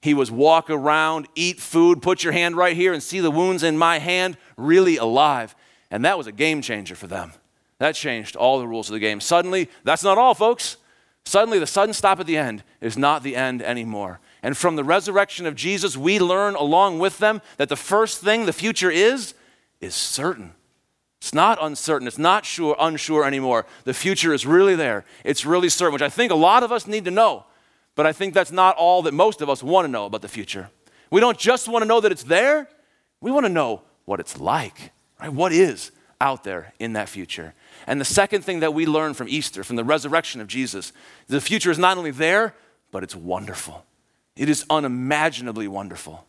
He 0.00 0.14
was 0.14 0.30
walk 0.30 0.70
around, 0.70 1.26
eat 1.34 1.60
food, 1.60 2.02
put 2.02 2.22
your 2.22 2.32
hand 2.32 2.56
right 2.56 2.76
here 2.76 2.92
and 2.92 3.02
see 3.02 3.20
the 3.20 3.30
wounds 3.30 3.62
in 3.62 3.76
my 3.76 3.98
hand, 3.98 4.36
really 4.56 4.96
alive. 4.96 5.56
And 5.90 6.04
that 6.04 6.16
was 6.16 6.26
a 6.26 6.32
game 6.32 6.62
changer 6.62 6.94
for 6.94 7.06
them. 7.06 7.32
That 7.78 7.94
changed 7.94 8.36
all 8.36 8.58
the 8.58 8.68
rules 8.68 8.88
of 8.88 8.94
the 8.94 9.00
game. 9.00 9.20
Suddenly, 9.20 9.68
that's 9.84 10.04
not 10.04 10.18
all, 10.18 10.34
folks. 10.34 10.76
Suddenly, 11.24 11.58
the 11.58 11.66
sudden 11.66 11.92
stop 11.92 12.20
at 12.20 12.26
the 12.26 12.36
end 12.36 12.62
is 12.80 12.96
not 12.96 13.22
the 13.22 13.36
end 13.36 13.62
anymore. 13.62 14.20
And 14.42 14.56
from 14.56 14.76
the 14.76 14.84
resurrection 14.84 15.46
of 15.46 15.54
Jesus, 15.54 15.96
we 15.96 16.18
learn 16.18 16.54
along 16.54 17.00
with 17.00 17.18
them 17.18 17.42
that 17.56 17.68
the 17.68 17.76
first 17.76 18.22
thing 18.22 18.46
the 18.46 18.52
future 18.52 18.90
is, 18.90 19.34
is 19.80 19.94
certain. 19.94 20.54
It's 21.20 21.34
not 21.34 21.58
uncertain. 21.60 22.06
It's 22.06 22.18
not 22.18 22.44
sure, 22.44 22.76
unsure 22.78 23.24
anymore. 23.24 23.66
The 23.84 23.94
future 23.94 24.32
is 24.32 24.46
really 24.46 24.76
there. 24.76 25.04
It's 25.24 25.44
really 25.44 25.68
certain, 25.68 25.92
which 25.92 26.02
I 26.02 26.08
think 26.08 26.30
a 26.30 26.36
lot 26.36 26.62
of 26.62 26.70
us 26.70 26.86
need 26.86 27.04
to 27.06 27.10
know. 27.10 27.44
But 27.98 28.06
I 28.06 28.12
think 28.12 28.32
that's 28.32 28.52
not 28.52 28.76
all 28.76 29.02
that 29.02 29.12
most 29.12 29.40
of 29.40 29.50
us 29.50 29.60
want 29.60 29.84
to 29.84 29.90
know 29.90 30.06
about 30.06 30.22
the 30.22 30.28
future. 30.28 30.70
We 31.10 31.20
don't 31.20 31.36
just 31.36 31.66
want 31.66 31.82
to 31.82 31.88
know 31.88 32.00
that 32.00 32.12
it's 32.12 32.22
there, 32.22 32.68
we 33.20 33.32
want 33.32 33.44
to 33.44 33.50
know 33.50 33.82
what 34.04 34.20
it's 34.20 34.38
like, 34.38 34.92
right? 35.20 35.32
What 35.32 35.52
is 35.52 35.90
out 36.20 36.44
there 36.44 36.74
in 36.78 36.92
that 36.92 37.08
future? 37.08 37.54
And 37.88 38.00
the 38.00 38.04
second 38.04 38.42
thing 38.42 38.60
that 38.60 38.72
we 38.72 38.86
learn 38.86 39.14
from 39.14 39.28
Easter, 39.28 39.64
from 39.64 39.74
the 39.74 39.82
resurrection 39.82 40.40
of 40.40 40.46
Jesus, 40.46 40.92
the 41.26 41.40
future 41.40 41.72
is 41.72 41.78
not 41.78 41.98
only 41.98 42.12
there, 42.12 42.54
but 42.92 43.02
it's 43.02 43.16
wonderful. 43.16 43.84
It 44.36 44.48
is 44.48 44.64
unimaginably 44.70 45.66
wonderful, 45.66 46.24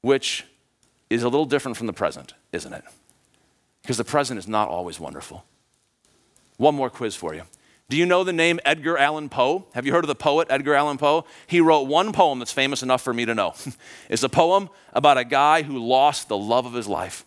which 0.00 0.46
is 1.10 1.22
a 1.22 1.28
little 1.28 1.44
different 1.44 1.76
from 1.76 1.86
the 1.86 1.92
present, 1.92 2.32
isn't 2.50 2.72
it? 2.72 2.84
Because 3.82 3.98
the 3.98 4.04
present 4.04 4.38
is 4.38 4.48
not 4.48 4.70
always 4.70 4.98
wonderful. 4.98 5.44
One 6.56 6.74
more 6.74 6.88
quiz 6.88 7.14
for 7.14 7.34
you. 7.34 7.42
Do 7.90 7.96
you 7.96 8.04
know 8.04 8.22
the 8.22 8.34
name 8.34 8.60
Edgar 8.66 8.98
Allan 8.98 9.30
Poe? 9.30 9.66
Have 9.72 9.86
you 9.86 9.92
heard 9.92 10.04
of 10.04 10.08
the 10.08 10.14
poet 10.14 10.48
Edgar 10.50 10.74
Allan 10.74 10.98
Poe? 10.98 11.24
He 11.46 11.62
wrote 11.62 11.82
one 11.82 12.12
poem 12.12 12.38
that's 12.38 12.52
famous 12.52 12.82
enough 12.82 13.00
for 13.00 13.14
me 13.14 13.24
to 13.24 13.34
know. 13.34 13.54
it's 14.10 14.22
a 14.22 14.28
poem 14.28 14.68
about 14.92 15.16
a 15.16 15.24
guy 15.24 15.62
who 15.62 15.78
lost 15.78 16.28
the 16.28 16.36
love 16.36 16.66
of 16.66 16.74
his 16.74 16.86
life. 16.86 17.24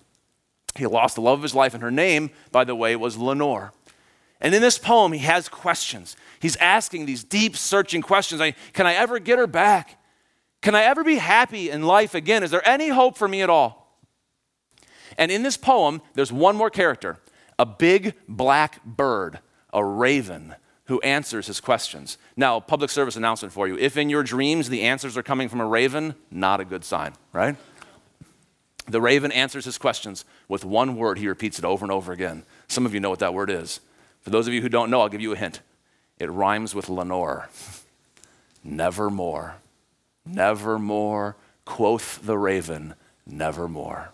He 0.75 0.85
lost 0.85 1.15
the 1.15 1.21
love 1.21 1.39
of 1.39 1.43
his 1.43 1.55
life, 1.55 1.73
and 1.73 1.81
her 1.81 1.89
name, 1.89 2.29
by 2.51 2.63
the 2.63 2.75
way, 2.75 2.95
was 2.95 3.17
Lenore. 3.17 3.73
And 4.39 4.53
in 4.53 4.61
this 4.61 4.77
poem, 4.77 5.13
he 5.13 5.19
has 5.19 5.49
questions. 5.49 6.15
He's 6.39 6.55
asking 6.57 7.07
these 7.07 7.23
deep, 7.23 7.57
searching 7.57 8.03
questions. 8.03 8.39
Like, 8.39 8.55
can 8.73 8.85
I 8.85 8.93
ever 8.93 9.17
get 9.17 9.39
her 9.39 9.47
back? 9.47 9.99
Can 10.61 10.75
I 10.75 10.83
ever 10.83 11.03
be 11.03 11.15
happy 11.15 11.71
in 11.71 11.81
life 11.83 12.13
again? 12.13 12.43
Is 12.43 12.51
there 12.51 12.67
any 12.67 12.89
hope 12.89 13.17
for 13.17 13.27
me 13.27 13.41
at 13.41 13.49
all? 13.49 13.99
And 15.17 15.31
in 15.31 15.41
this 15.41 15.57
poem, 15.57 16.03
there's 16.13 16.31
one 16.31 16.55
more 16.55 16.69
character 16.69 17.19
a 17.57 17.65
big 17.65 18.13
black 18.27 18.83
bird 18.85 19.39
a 19.73 19.83
raven 19.83 20.55
who 20.85 20.99
answers 21.01 21.47
his 21.47 21.61
questions. 21.61 22.17
Now, 22.35 22.59
public 22.59 22.89
service 22.89 23.15
announcement 23.15 23.53
for 23.53 23.67
you. 23.67 23.77
If 23.77 23.97
in 23.97 24.09
your 24.09 24.23
dreams 24.23 24.69
the 24.69 24.81
answers 24.81 25.17
are 25.17 25.23
coming 25.23 25.47
from 25.47 25.61
a 25.61 25.65
raven, 25.65 26.15
not 26.29 26.59
a 26.59 26.65
good 26.65 26.83
sign, 26.83 27.13
right? 27.31 27.55
The 28.87 29.01
raven 29.01 29.31
answers 29.31 29.65
his 29.65 29.77
questions 29.77 30.25
with 30.47 30.65
one 30.65 30.95
word. 30.95 31.17
He 31.17 31.27
repeats 31.27 31.59
it 31.59 31.65
over 31.65 31.85
and 31.85 31.91
over 31.91 32.11
again. 32.11 32.43
Some 32.67 32.85
of 32.85 32.93
you 32.93 32.99
know 32.99 33.09
what 33.09 33.19
that 33.19 33.33
word 33.33 33.49
is. 33.49 33.79
For 34.21 34.31
those 34.31 34.47
of 34.47 34.53
you 34.53 34.61
who 34.61 34.69
don't 34.69 34.89
know, 34.89 35.01
I'll 35.01 35.09
give 35.09 35.21
you 35.21 35.33
a 35.33 35.37
hint. 35.37 35.61
It 36.19 36.29
rhymes 36.29 36.75
with 36.75 36.89
Lenore. 36.89 37.49
Nevermore. 38.63 39.55
Nevermore, 40.25 41.35
quoth 41.65 42.25
the 42.25 42.37
raven, 42.37 42.95
nevermore. 43.25 44.11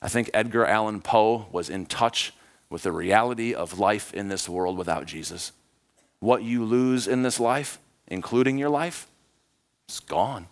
I 0.00 0.08
think 0.08 0.30
Edgar 0.34 0.66
Allan 0.66 1.00
Poe 1.00 1.46
was 1.50 1.68
in 1.68 1.86
touch 1.86 2.32
with 2.72 2.84
the 2.84 2.90
reality 2.90 3.52
of 3.52 3.78
life 3.78 4.14
in 4.14 4.28
this 4.28 4.48
world 4.48 4.78
without 4.78 5.04
Jesus. 5.04 5.52
What 6.20 6.42
you 6.42 6.64
lose 6.64 7.06
in 7.06 7.22
this 7.22 7.38
life, 7.38 7.78
including 8.08 8.56
your 8.56 8.70
life, 8.70 9.06
is 9.90 10.00
gone. 10.00 10.46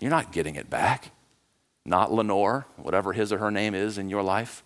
You're 0.00 0.10
not 0.10 0.32
getting 0.32 0.56
it 0.56 0.68
back. 0.68 1.12
Not 1.84 2.12
Lenore, 2.12 2.66
whatever 2.76 3.12
his 3.12 3.32
or 3.32 3.38
her 3.38 3.52
name 3.52 3.72
is 3.72 3.98
in 3.98 4.10
your 4.10 4.22
life. 4.24 4.64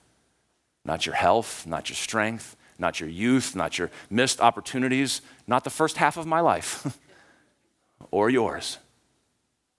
Not 0.82 1.04
your 1.04 1.14
health, 1.14 1.66
not 1.66 1.90
your 1.90 1.96
strength, 1.96 2.56
not 2.78 3.00
your 3.00 3.10
youth, 3.10 3.54
not 3.54 3.78
your 3.78 3.90
missed 4.08 4.40
opportunities, 4.40 5.20
not 5.46 5.64
the 5.64 5.70
first 5.70 5.98
half 5.98 6.16
of 6.16 6.24
my 6.26 6.40
life 6.40 6.98
or 8.10 8.30
yours. 8.30 8.78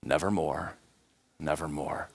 Nevermore, 0.04 0.76
nevermore. 1.40 2.08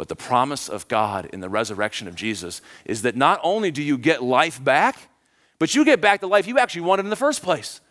But 0.00 0.08
the 0.08 0.16
promise 0.16 0.70
of 0.70 0.88
God 0.88 1.26
in 1.30 1.40
the 1.40 1.50
resurrection 1.50 2.08
of 2.08 2.14
Jesus 2.14 2.62
is 2.86 3.02
that 3.02 3.16
not 3.16 3.38
only 3.42 3.70
do 3.70 3.82
you 3.82 3.98
get 3.98 4.22
life 4.22 4.64
back, 4.64 4.96
but 5.58 5.74
you 5.74 5.84
get 5.84 6.00
back 6.00 6.22
the 6.22 6.26
life 6.26 6.46
you 6.46 6.58
actually 6.58 6.80
wanted 6.80 7.04
in 7.04 7.10
the 7.10 7.16
first 7.16 7.42
place. 7.42 7.82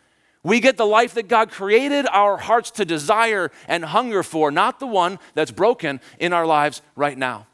We 0.42 0.58
get 0.58 0.76
the 0.76 0.84
life 0.84 1.14
that 1.14 1.28
God 1.28 1.52
created 1.52 2.08
our 2.08 2.36
hearts 2.36 2.72
to 2.72 2.84
desire 2.84 3.52
and 3.68 3.84
hunger 3.84 4.24
for, 4.24 4.50
not 4.50 4.80
the 4.80 4.88
one 4.88 5.20
that's 5.34 5.52
broken 5.52 6.00
in 6.18 6.32
our 6.32 6.46
lives 6.46 6.82
right 6.96 7.16
now. 7.16 7.46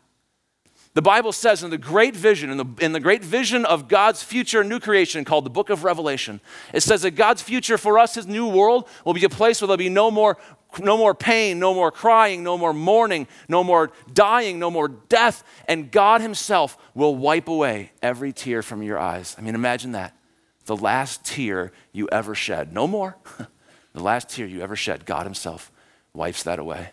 The 0.96 1.02
Bible 1.02 1.32
says 1.32 1.62
in 1.62 1.68
the 1.68 1.76
great 1.76 2.16
vision, 2.16 2.48
in 2.48 2.56
the, 2.56 2.64
in 2.80 2.92
the 2.92 3.00
great 3.00 3.22
vision 3.22 3.66
of 3.66 3.86
God's 3.86 4.22
future 4.22 4.64
new 4.64 4.80
creation 4.80 5.26
called 5.26 5.44
the 5.44 5.50
book 5.50 5.68
of 5.68 5.84
Revelation, 5.84 6.40
it 6.72 6.82
says 6.82 7.02
that 7.02 7.10
God's 7.10 7.42
future 7.42 7.76
for 7.76 7.98
us, 7.98 8.14
his 8.14 8.26
new 8.26 8.48
world, 8.48 8.88
will 9.04 9.12
be 9.12 9.22
a 9.22 9.28
place 9.28 9.60
where 9.60 9.66
there'll 9.66 9.76
be 9.76 9.90
no 9.90 10.10
more, 10.10 10.38
no 10.78 10.96
more 10.96 11.14
pain, 11.14 11.58
no 11.58 11.74
more 11.74 11.92
crying, 11.92 12.42
no 12.42 12.56
more 12.56 12.72
mourning, 12.72 13.28
no 13.46 13.62
more 13.62 13.90
dying, 14.14 14.58
no 14.58 14.70
more 14.70 14.88
death, 14.88 15.44
and 15.68 15.90
God 15.92 16.22
himself 16.22 16.78
will 16.94 17.14
wipe 17.14 17.48
away 17.48 17.92
every 18.00 18.32
tear 18.32 18.62
from 18.62 18.82
your 18.82 18.98
eyes. 18.98 19.36
I 19.36 19.42
mean, 19.42 19.54
imagine 19.54 19.92
that. 19.92 20.16
The 20.64 20.78
last 20.78 21.26
tear 21.26 21.72
you 21.92 22.08
ever 22.10 22.34
shed, 22.34 22.72
no 22.72 22.86
more. 22.86 23.18
the 23.92 24.02
last 24.02 24.30
tear 24.30 24.46
you 24.46 24.62
ever 24.62 24.76
shed, 24.76 25.04
God 25.04 25.24
himself 25.24 25.70
wipes 26.14 26.42
that 26.44 26.58
away. 26.58 26.92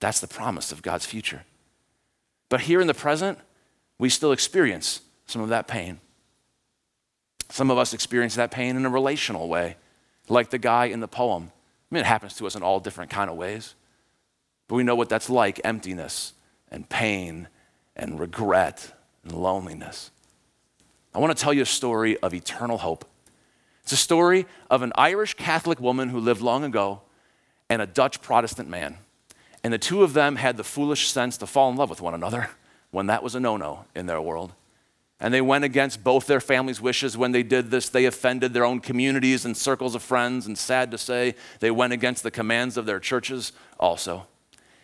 That's 0.00 0.20
the 0.20 0.28
promise 0.28 0.72
of 0.72 0.80
God's 0.80 1.04
future. 1.04 1.44
But 2.48 2.62
here 2.62 2.80
in 2.80 2.86
the 2.86 2.94
present, 2.94 3.38
we 3.98 4.08
still 4.08 4.32
experience 4.32 5.02
some 5.26 5.42
of 5.42 5.48
that 5.50 5.68
pain. 5.68 6.00
Some 7.50 7.70
of 7.70 7.78
us 7.78 7.92
experience 7.92 8.34
that 8.36 8.50
pain 8.50 8.76
in 8.76 8.84
a 8.84 8.90
relational 8.90 9.48
way, 9.48 9.76
like 10.28 10.50
the 10.50 10.58
guy 10.58 10.86
in 10.86 11.00
the 11.00 11.08
poem. 11.08 11.50
I 11.90 11.94
mean, 11.94 12.02
it 12.02 12.06
happens 12.06 12.34
to 12.36 12.46
us 12.46 12.54
in 12.54 12.62
all 12.62 12.80
different 12.80 13.10
kind 13.10 13.30
of 13.30 13.36
ways. 13.36 13.74
But 14.68 14.76
we 14.76 14.82
know 14.82 14.94
what 14.94 15.08
that's 15.08 15.30
like 15.30 15.60
emptiness 15.64 16.34
and 16.70 16.88
pain 16.88 17.48
and 17.96 18.20
regret 18.20 18.92
and 19.24 19.32
loneliness. 19.32 20.10
I 21.14 21.18
want 21.18 21.36
to 21.36 21.42
tell 21.42 21.54
you 21.54 21.62
a 21.62 21.66
story 21.66 22.18
of 22.18 22.34
eternal 22.34 22.78
hope. 22.78 23.06
It's 23.82 23.92
a 23.92 23.96
story 23.96 24.46
of 24.70 24.82
an 24.82 24.92
Irish 24.96 25.34
Catholic 25.34 25.80
woman 25.80 26.10
who 26.10 26.20
lived 26.20 26.42
long 26.42 26.62
ago 26.62 27.00
and 27.70 27.80
a 27.80 27.86
Dutch 27.86 28.20
Protestant 28.20 28.68
man. 28.68 28.98
And 29.64 29.72
the 29.72 29.78
two 29.78 30.02
of 30.02 30.12
them 30.12 30.36
had 30.36 30.56
the 30.56 30.64
foolish 30.64 31.10
sense 31.10 31.36
to 31.38 31.46
fall 31.46 31.70
in 31.70 31.76
love 31.76 31.90
with 31.90 32.00
one 32.00 32.14
another 32.14 32.50
when 32.90 33.06
that 33.06 33.22
was 33.22 33.34
a 33.34 33.40
no 33.40 33.56
no 33.56 33.84
in 33.94 34.06
their 34.06 34.20
world. 34.20 34.52
And 35.20 35.34
they 35.34 35.40
went 35.40 35.64
against 35.64 36.04
both 36.04 36.26
their 36.26 36.40
families' 36.40 36.80
wishes 36.80 37.16
when 37.16 37.32
they 37.32 37.42
did 37.42 37.70
this. 37.70 37.88
They 37.88 38.04
offended 38.04 38.54
their 38.54 38.64
own 38.64 38.78
communities 38.78 39.44
and 39.44 39.56
circles 39.56 39.96
of 39.96 40.02
friends, 40.02 40.46
and 40.46 40.56
sad 40.56 40.92
to 40.92 40.98
say, 40.98 41.34
they 41.58 41.72
went 41.72 41.92
against 41.92 42.22
the 42.22 42.30
commands 42.30 42.76
of 42.76 42.86
their 42.86 43.00
churches 43.00 43.52
also. 43.80 44.28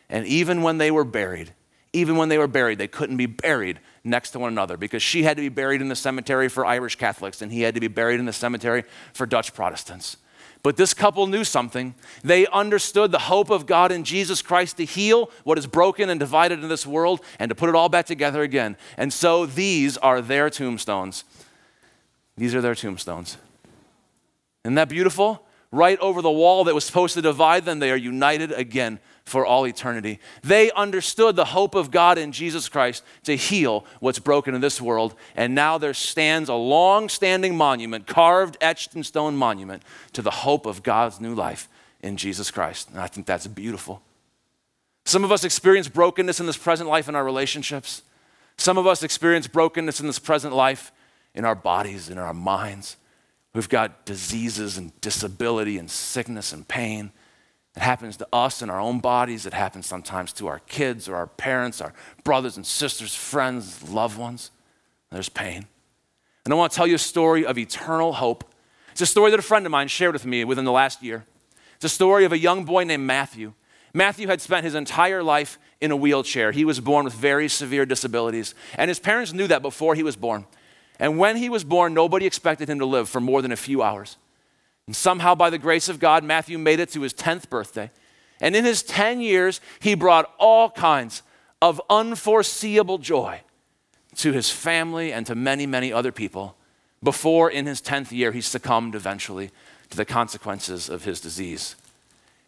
And 0.08 0.26
even 0.26 0.62
when 0.62 0.78
they 0.78 0.90
were 0.90 1.04
buried, 1.04 1.54
even 1.92 2.16
when 2.16 2.28
they 2.28 2.38
were 2.38 2.48
buried, 2.48 2.78
they 2.78 2.88
couldn't 2.88 3.16
be 3.16 3.26
buried 3.26 3.78
next 4.02 4.32
to 4.32 4.40
one 4.40 4.52
another 4.52 4.76
because 4.76 5.02
she 5.02 5.22
had 5.22 5.36
to 5.36 5.42
be 5.42 5.48
buried 5.48 5.80
in 5.80 5.88
the 5.88 5.96
cemetery 5.96 6.48
for 6.48 6.66
Irish 6.66 6.96
Catholics 6.96 7.40
and 7.40 7.50
he 7.52 7.62
had 7.62 7.74
to 7.74 7.80
be 7.80 7.88
buried 7.88 8.20
in 8.20 8.26
the 8.26 8.32
cemetery 8.32 8.84
for 9.14 9.26
Dutch 9.26 9.54
Protestants. 9.54 10.18
But 10.64 10.78
this 10.78 10.94
couple 10.94 11.26
knew 11.26 11.44
something. 11.44 11.94
They 12.22 12.46
understood 12.46 13.12
the 13.12 13.18
hope 13.18 13.50
of 13.50 13.66
God 13.66 13.92
in 13.92 14.02
Jesus 14.02 14.40
Christ 14.40 14.78
to 14.78 14.86
heal 14.86 15.30
what 15.44 15.58
is 15.58 15.66
broken 15.66 16.08
and 16.08 16.18
divided 16.18 16.62
in 16.62 16.70
this 16.70 16.86
world 16.86 17.20
and 17.38 17.50
to 17.50 17.54
put 17.54 17.68
it 17.68 17.74
all 17.74 17.90
back 17.90 18.06
together 18.06 18.40
again. 18.40 18.78
And 18.96 19.12
so 19.12 19.44
these 19.44 19.98
are 19.98 20.22
their 20.22 20.48
tombstones. 20.48 21.24
These 22.38 22.54
are 22.54 22.62
their 22.62 22.74
tombstones. 22.74 23.36
Isn't 24.64 24.76
that 24.76 24.88
beautiful? 24.88 25.46
Right 25.70 25.98
over 25.98 26.22
the 26.22 26.30
wall 26.30 26.64
that 26.64 26.74
was 26.74 26.86
supposed 26.86 27.12
to 27.12 27.20
divide 27.20 27.66
them, 27.66 27.78
they 27.78 27.90
are 27.90 27.96
united 27.96 28.50
again 28.50 29.00
for 29.24 29.46
all 29.46 29.66
eternity. 29.66 30.20
They 30.42 30.70
understood 30.72 31.34
the 31.36 31.46
hope 31.46 31.74
of 31.74 31.90
God 31.90 32.18
in 32.18 32.30
Jesus 32.32 32.68
Christ 32.68 33.02
to 33.24 33.36
heal 33.36 33.86
what's 34.00 34.18
broken 34.18 34.54
in 34.54 34.60
this 34.60 34.80
world, 34.80 35.14
and 35.34 35.54
now 35.54 35.78
there 35.78 35.94
stands 35.94 36.48
a 36.48 36.54
long 36.54 37.08
standing 37.08 37.56
monument, 37.56 38.06
carved, 38.06 38.56
etched 38.60 38.94
in 38.94 39.02
stone 39.02 39.36
monument 39.36 39.82
to 40.12 40.22
the 40.22 40.30
hope 40.30 40.66
of 40.66 40.82
God's 40.82 41.20
new 41.20 41.34
life 41.34 41.68
in 42.02 42.16
Jesus 42.16 42.50
Christ. 42.50 42.90
And 42.90 43.00
I 43.00 43.06
think 43.06 43.26
that's 43.26 43.46
beautiful. 43.46 44.02
Some 45.06 45.24
of 45.24 45.32
us 45.32 45.44
experience 45.44 45.88
brokenness 45.88 46.40
in 46.40 46.46
this 46.46 46.56
present 46.56 46.88
life 46.88 47.08
in 47.08 47.14
our 47.14 47.24
relationships. 47.24 48.02
Some 48.56 48.78
of 48.78 48.86
us 48.86 49.02
experience 49.02 49.46
brokenness 49.46 50.00
in 50.00 50.06
this 50.06 50.18
present 50.18 50.54
life 50.54 50.92
in 51.34 51.44
our 51.44 51.54
bodies, 51.54 52.08
in 52.08 52.18
our 52.18 52.32
minds. 52.32 52.96
We've 53.54 53.68
got 53.68 54.04
diseases 54.04 54.78
and 54.78 54.98
disability 55.00 55.78
and 55.78 55.90
sickness 55.90 56.52
and 56.52 56.66
pain. 56.66 57.10
It 57.76 57.82
happens 57.82 58.16
to 58.18 58.28
us 58.32 58.62
in 58.62 58.70
our 58.70 58.80
own 58.80 59.00
bodies. 59.00 59.46
It 59.46 59.52
happens 59.52 59.86
sometimes 59.86 60.32
to 60.34 60.46
our 60.46 60.60
kids 60.60 61.08
or 61.08 61.16
our 61.16 61.26
parents, 61.26 61.80
our 61.80 61.92
brothers 62.22 62.56
and 62.56 62.64
sisters, 62.64 63.14
friends, 63.14 63.88
loved 63.88 64.16
ones. 64.16 64.50
There's 65.10 65.28
pain. 65.28 65.66
And 66.44 66.54
I 66.54 66.56
want 66.56 66.72
to 66.72 66.76
tell 66.76 66.86
you 66.86 66.94
a 66.94 66.98
story 66.98 67.44
of 67.44 67.58
eternal 67.58 68.12
hope. 68.12 68.44
It's 68.92 69.00
a 69.00 69.06
story 69.06 69.30
that 69.30 69.40
a 69.40 69.42
friend 69.42 69.66
of 69.66 69.72
mine 69.72 69.88
shared 69.88 70.12
with 70.12 70.24
me 70.24 70.44
within 70.44 70.64
the 70.64 70.72
last 70.72 71.02
year. 71.02 71.24
It's 71.76 71.84
a 71.84 71.88
story 71.88 72.24
of 72.24 72.32
a 72.32 72.38
young 72.38 72.64
boy 72.64 72.84
named 72.84 73.06
Matthew. 73.06 73.54
Matthew 73.92 74.26
had 74.26 74.40
spent 74.40 74.64
his 74.64 74.74
entire 74.74 75.22
life 75.22 75.58
in 75.80 75.90
a 75.90 75.96
wheelchair. 75.96 76.52
He 76.52 76.64
was 76.64 76.80
born 76.80 77.04
with 77.04 77.14
very 77.14 77.48
severe 77.48 77.86
disabilities, 77.86 78.54
and 78.76 78.88
his 78.88 78.98
parents 78.98 79.32
knew 79.32 79.46
that 79.48 79.62
before 79.62 79.94
he 79.94 80.02
was 80.02 80.16
born. 80.16 80.46
And 80.98 81.18
when 81.18 81.36
he 81.36 81.48
was 81.48 81.64
born, 81.64 81.94
nobody 81.94 82.26
expected 82.26 82.68
him 82.68 82.78
to 82.78 82.86
live 82.86 83.08
for 83.08 83.20
more 83.20 83.42
than 83.42 83.52
a 83.52 83.56
few 83.56 83.82
hours. 83.82 84.16
And 84.86 84.94
somehow, 84.94 85.34
by 85.34 85.50
the 85.50 85.58
grace 85.58 85.88
of 85.88 85.98
God, 85.98 86.24
Matthew 86.24 86.58
made 86.58 86.80
it 86.80 86.90
to 86.90 87.02
his 87.02 87.14
10th 87.14 87.48
birthday. 87.48 87.90
And 88.40 88.54
in 88.54 88.64
his 88.64 88.82
10 88.82 89.20
years, 89.20 89.60
he 89.80 89.94
brought 89.94 90.30
all 90.38 90.70
kinds 90.70 91.22
of 91.62 91.80
unforeseeable 91.88 92.98
joy 92.98 93.40
to 94.16 94.32
his 94.32 94.50
family 94.50 95.12
and 95.12 95.26
to 95.26 95.34
many, 95.34 95.66
many 95.66 95.92
other 95.92 96.12
people 96.12 96.56
before, 97.04 97.50
in 97.50 97.66
his 97.66 97.82
10th 97.82 98.10
year, 98.10 98.32
he 98.32 98.40
succumbed 98.40 98.94
eventually 98.94 99.50
to 99.90 99.96
the 99.96 100.06
consequences 100.06 100.88
of 100.88 101.04
his 101.04 101.20
disease. 101.20 101.76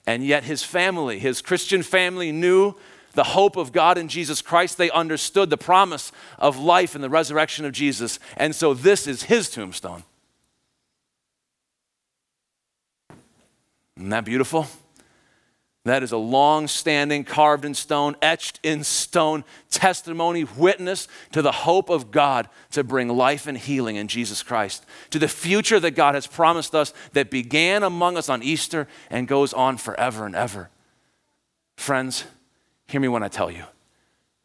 And 0.07 0.25
yet, 0.25 0.45
his 0.45 0.62
family, 0.62 1.19
his 1.19 1.43
Christian 1.43 1.83
family, 1.83 2.33
knew 2.33 2.75
the 3.12 3.25
hope 3.25 3.57
of 3.57 3.73
God 3.73 3.99
in 3.99 4.09
Jesus 4.09 4.40
Christ. 4.40 4.78
They 4.78 4.90
understood 4.90 5.50
the 5.50 5.59
promise 5.59 6.11
of 6.38 6.59
life 6.59 6.95
and 6.95 7.05
the 7.05 7.11
resurrection 7.11 7.66
of 7.66 7.73
Jesus. 7.73 8.19
And 8.37 8.55
so, 8.55 8.73
this 8.73 9.07
is 9.07 9.25
his 9.25 9.50
tombstone. 9.50 10.05
Isn't 13.96 14.10
that 14.10 14.24
beautiful? 14.24 14.66
That 15.86 16.02
is 16.02 16.10
a 16.10 16.16
long 16.16 16.66
standing, 16.66 17.22
carved 17.22 17.64
in 17.64 17.72
stone, 17.72 18.16
etched 18.20 18.58
in 18.64 18.82
stone 18.82 19.44
testimony, 19.70 20.42
witness 20.42 21.06
to 21.30 21.42
the 21.42 21.52
hope 21.52 21.90
of 21.90 22.10
God 22.10 22.48
to 22.72 22.82
bring 22.82 23.08
life 23.08 23.46
and 23.46 23.56
healing 23.56 23.94
in 23.94 24.08
Jesus 24.08 24.42
Christ, 24.42 24.84
to 25.10 25.20
the 25.20 25.28
future 25.28 25.78
that 25.78 25.92
God 25.92 26.16
has 26.16 26.26
promised 26.26 26.74
us 26.74 26.92
that 27.12 27.30
began 27.30 27.84
among 27.84 28.16
us 28.16 28.28
on 28.28 28.42
Easter 28.42 28.88
and 29.10 29.28
goes 29.28 29.52
on 29.52 29.76
forever 29.76 30.26
and 30.26 30.34
ever. 30.34 30.70
Friends, 31.76 32.24
hear 32.88 33.00
me 33.00 33.06
when 33.06 33.22
I 33.22 33.28
tell 33.28 33.52
you 33.52 33.62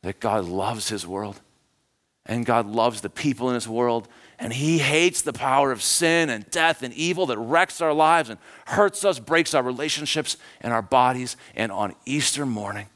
that 0.03 0.20
God 0.20 0.46
loves 0.46 0.89
His 0.89 1.08
world 1.08 1.41
and 2.27 2.46
God 2.46 2.67
loves 2.67 3.01
the 3.01 3.10
people 3.10 3.50
in 3.50 3.55
His 3.55 3.67
world 3.67 4.08
and 4.42 4.52
he 4.52 4.80
hates 4.80 5.22
the 5.22 5.34
power 5.34 5.72
of 5.72 5.84
sin 5.84 6.32
and 6.32 6.50
death 6.50 6.82
and 6.82 6.92
evil 6.96 7.28
that 7.28 7.38
wrecks 7.38 7.80
our 7.80 7.94
lives 7.94 8.28
and 8.28 8.40
hurts 8.66 9.06
us, 9.06 9.20
breaks 9.20 9.54
our 9.54 9.62
relationships 9.62 10.36
and 10.62 10.74
our 10.74 10.82
bodies. 10.82 11.38
And 11.56 11.72
on 11.72 11.94
Easter 12.08 12.44
morning, 12.44 12.88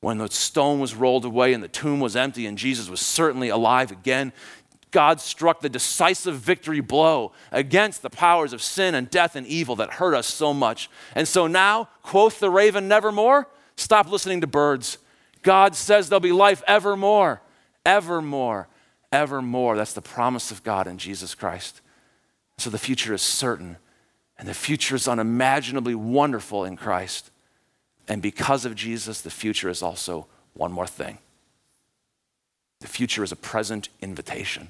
when 0.00 0.16
the 0.16 0.30
stone 0.30 0.80
was 0.80 0.94
rolled 0.94 1.26
away 1.26 1.52
and 1.52 1.62
the 1.62 1.68
tomb 1.68 2.00
was 2.00 2.16
empty 2.16 2.46
and 2.46 2.56
Jesus 2.56 2.88
was 2.88 3.00
certainly 3.00 3.50
alive 3.50 3.92
again, 3.92 4.32
God 4.90 5.20
struck 5.20 5.60
the 5.60 5.68
decisive 5.68 6.36
victory 6.36 6.80
blow 6.80 7.32
against 7.52 8.00
the 8.00 8.08
powers 8.08 8.54
of 8.54 8.62
sin 8.62 8.94
and 8.94 9.10
death 9.10 9.36
and 9.36 9.46
evil 9.46 9.76
that 9.76 9.90
hurt 9.90 10.14
us 10.14 10.26
so 10.26 10.54
much. 10.54 10.88
And 11.14 11.28
so 11.28 11.46
now, 11.46 11.90
quoth 12.02 12.40
the 12.40 12.48
raven, 12.48 12.88
nevermore, 12.88 13.48
stop 13.76 14.10
listening 14.10 14.40
to 14.40 14.46
birds. 14.46 14.96
God 15.42 15.76
says 15.76 16.08
there'll 16.08 16.20
be 16.20 16.32
life 16.32 16.62
evermore, 16.66 17.42
evermore 17.84 18.68
evermore. 19.14 19.76
That's 19.76 19.94
the 19.94 20.02
promise 20.02 20.50
of 20.50 20.62
God 20.62 20.86
in 20.86 20.98
Jesus 20.98 21.34
Christ. 21.34 21.80
So 22.58 22.70
the 22.70 22.78
future 22.78 23.14
is 23.14 23.22
certain, 23.22 23.78
and 24.38 24.48
the 24.48 24.54
future 24.54 24.94
is 24.94 25.08
unimaginably 25.08 25.94
wonderful 25.94 26.64
in 26.64 26.76
Christ. 26.76 27.30
And 28.06 28.20
because 28.20 28.64
of 28.64 28.74
Jesus, 28.74 29.20
the 29.20 29.30
future 29.30 29.68
is 29.68 29.82
also 29.82 30.26
one 30.52 30.72
more 30.72 30.86
thing 30.86 31.18
the 32.80 32.88
future 32.90 33.24
is 33.24 33.32
a 33.32 33.36
present 33.36 33.88
invitation. 34.02 34.68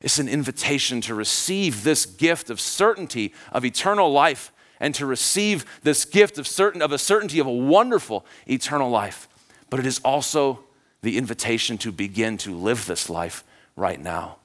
It's 0.00 0.20
an 0.20 0.28
invitation 0.28 1.00
to 1.00 1.16
receive 1.16 1.82
this 1.82 2.06
gift 2.06 2.48
of 2.48 2.60
certainty 2.60 3.34
of 3.50 3.64
eternal 3.64 4.12
life 4.12 4.52
and 4.78 4.94
to 4.94 5.04
receive 5.04 5.64
this 5.82 6.04
gift 6.04 6.38
of 6.38 6.46
certain 6.46 6.80
of 6.80 6.92
a 6.92 6.98
certainty 6.98 7.40
of 7.40 7.48
a 7.48 7.52
wonderful 7.52 8.24
eternal 8.46 8.88
life. 8.88 9.28
But 9.68 9.80
it 9.80 9.86
is 9.86 9.98
also 10.04 10.60
the 11.02 11.16
invitation 11.16 11.78
to 11.78 11.92
begin 11.92 12.36
to 12.38 12.54
live 12.54 12.86
this 12.86 13.08
life 13.08 13.44
right 13.76 14.00
now. 14.00 14.36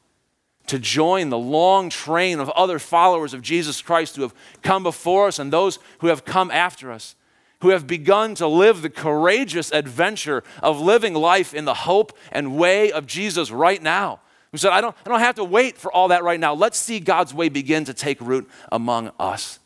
To 0.67 0.79
join 0.79 1.29
the 1.29 1.37
long 1.37 1.89
train 1.89 2.39
of 2.39 2.49
other 2.51 2.79
followers 2.79 3.33
of 3.33 3.41
Jesus 3.41 3.81
Christ 3.81 4.15
who 4.15 4.21
have 4.21 4.33
come 4.61 4.83
before 4.83 5.27
us 5.27 5.39
and 5.39 5.51
those 5.51 5.79
who 5.99 6.07
have 6.07 6.23
come 6.23 6.51
after 6.51 6.91
us, 6.91 7.15
who 7.61 7.69
have 7.69 7.87
begun 7.87 8.35
to 8.35 8.47
live 8.47 8.81
the 8.81 8.89
courageous 8.89 9.71
adventure 9.71 10.43
of 10.61 10.79
living 10.79 11.13
life 11.13 11.53
in 11.53 11.65
the 11.65 11.73
hope 11.73 12.17
and 12.31 12.57
way 12.57 12.91
of 12.91 13.07
Jesus 13.07 13.51
right 13.51 13.81
now. 13.81 14.19
Who 14.51 14.57
said, 14.57 14.71
I 14.71 14.81
don't, 14.81 14.95
I 15.05 15.09
don't 15.09 15.19
have 15.19 15.35
to 15.35 15.43
wait 15.43 15.77
for 15.77 15.91
all 15.91 16.09
that 16.09 16.23
right 16.23 16.39
now. 16.39 16.53
Let's 16.53 16.77
see 16.77 16.99
God's 16.99 17.33
way 17.33 17.49
begin 17.49 17.85
to 17.85 17.93
take 17.93 18.21
root 18.21 18.49
among 18.71 19.11
us. 19.19 19.59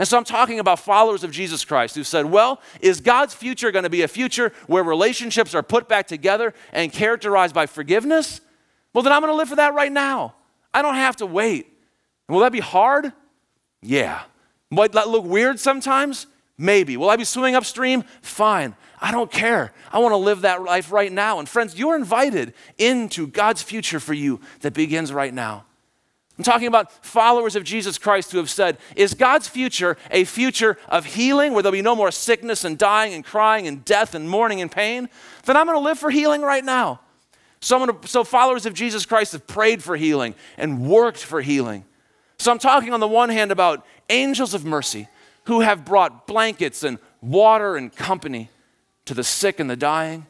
And 0.00 0.08
so 0.08 0.16
I'm 0.16 0.24
talking 0.24 0.58
about 0.60 0.78
followers 0.78 1.24
of 1.24 1.30
Jesus 1.30 1.62
Christ 1.62 1.94
who 1.94 2.04
said, 2.04 2.24
well, 2.24 2.62
is 2.80 3.02
God's 3.02 3.34
future 3.34 3.70
going 3.70 3.82
to 3.82 3.90
be 3.90 4.00
a 4.00 4.08
future 4.08 4.50
where 4.66 4.82
relationships 4.82 5.54
are 5.54 5.62
put 5.62 5.88
back 5.88 6.06
together 6.06 6.54
and 6.72 6.90
characterized 6.90 7.54
by 7.54 7.66
forgiveness? 7.66 8.40
Well, 8.94 9.02
then 9.04 9.12
I'm 9.12 9.20
going 9.20 9.30
to 9.30 9.36
live 9.36 9.50
for 9.50 9.56
that 9.56 9.74
right 9.74 9.92
now. 9.92 10.36
I 10.72 10.80
don't 10.80 10.94
have 10.94 11.16
to 11.16 11.26
wait. 11.26 11.66
Will 12.30 12.38
that 12.38 12.50
be 12.50 12.60
hard? 12.60 13.12
Yeah. 13.82 14.22
Might 14.70 14.92
that 14.92 15.08
look 15.08 15.26
weird 15.26 15.60
sometimes? 15.60 16.26
Maybe. 16.56 16.96
Will 16.96 17.10
I 17.10 17.16
be 17.16 17.24
swimming 17.24 17.54
upstream? 17.54 18.04
Fine. 18.22 18.76
I 19.02 19.12
don't 19.12 19.30
care. 19.30 19.70
I 19.92 19.98
want 19.98 20.12
to 20.12 20.16
live 20.16 20.40
that 20.40 20.62
life 20.62 20.92
right 20.92 21.12
now. 21.12 21.40
And 21.40 21.46
friends, 21.46 21.78
you're 21.78 21.94
invited 21.94 22.54
into 22.78 23.26
God's 23.26 23.60
future 23.60 24.00
for 24.00 24.14
you 24.14 24.40
that 24.60 24.72
begins 24.72 25.12
right 25.12 25.34
now. 25.34 25.66
I'm 26.40 26.44
talking 26.44 26.68
about 26.68 26.90
followers 27.04 27.54
of 27.54 27.64
Jesus 27.64 27.98
Christ 27.98 28.32
who 28.32 28.38
have 28.38 28.48
said, 28.48 28.78
Is 28.96 29.12
God's 29.12 29.46
future 29.46 29.98
a 30.10 30.24
future 30.24 30.78
of 30.88 31.04
healing 31.04 31.52
where 31.52 31.62
there'll 31.62 31.74
be 31.74 31.82
no 31.82 31.94
more 31.94 32.10
sickness 32.10 32.64
and 32.64 32.78
dying 32.78 33.12
and 33.12 33.22
crying 33.22 33.66
and 33.66 33.84
death 33.84 34.14
and 34.14 34.26
mourning 34.26 34.62
and 34.62 34.72
pain? 34.72 35.10
Then 35.44 35.58
I'm 35.58 35.66
going 35.66 35.76
to 35.76 35.84
live 35.84 35.98
for 35.98 36.08
healing 36.08 36.40
right 36.40 36.64
now. 36.64 37.00
So, 37.60 38.00
so 38.06 38.24
followers 38.24 38.64
of 38.64 38.72
Jesus 38.72 39.04
Christ 39.04 39.32
have 39.32 39.46
prayed 39.46 39.82
for 39.82 39.98
healing 39.98 40.34
and 40.56 40.88
worked 40.88 41.22
for 41.22 41.42
healing. 41.42 41.84
So 42.38 42.50
I'm 42.50 42.58
talking 42.58 42.94
on 42.94 43.00
the 43.00 43.06
one 43.06 43.28
hand 43.28 43.52
about 43.52 43.84
angels 44.08 44.54
of 44.54 44.64
mercy 44.64 45.08
who 45.44 45.60
have 45.60 45.84
brought 45.84 46.26
blankets 46.26 46.82
and 46.82 46.98
water 47.20 47.76
and 47.76 47.94
company 47.94 48.48
to 49.04 49.12
the 49.12 49.24
sick 49.24 49.60
and 49.60 49.68
the 49.68 49.76
dying. 49.76 50.26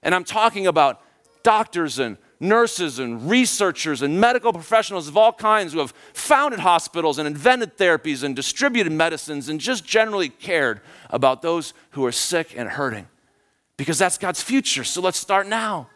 And 0.00 0.14
I'm 0.14 0.22
talking 0.22 0.68
about 0.68 1.02
doctors 1.42 1.98
and 1.98 2.18
nurses 2.40 2.98
and 2.98 3.30
researchers 3.30 4.00
and 4.00 4.18
medical 4.18 4.52
professionals 4.52 5.06
of 5.06 5.16
all 5.16 5.32
kinds 5.32 5.74
who 5.74 5.78
have 5.78 5.92
founded 6.14 6.60
hospitals 6.60 7.18
and 7.18 7.26
invented 7.26 7.76
therapies 7.76 8.24
and 8.24 8.34
distributed 8.34 8.90
medicines 8.90 9.50
and 9.50 9.60
just 9.60 9.84
generally 9.84 10.30
cared 10.30 10.80
about 11.10 11.42
those 11.42 11.74
who 11.90 12.04
are 12.04 12.12
sick 12.12 12.54
and 12.56 12.70
hurting. 12.70 13.06
Because 13.76 13.98
that's 13.98 14.18
God's 14.18 14.42
future. 14.42 14.84
So 14.84 15.02
let's 15.02 15.18
start 15.18 15.46
now. 15.46 15.88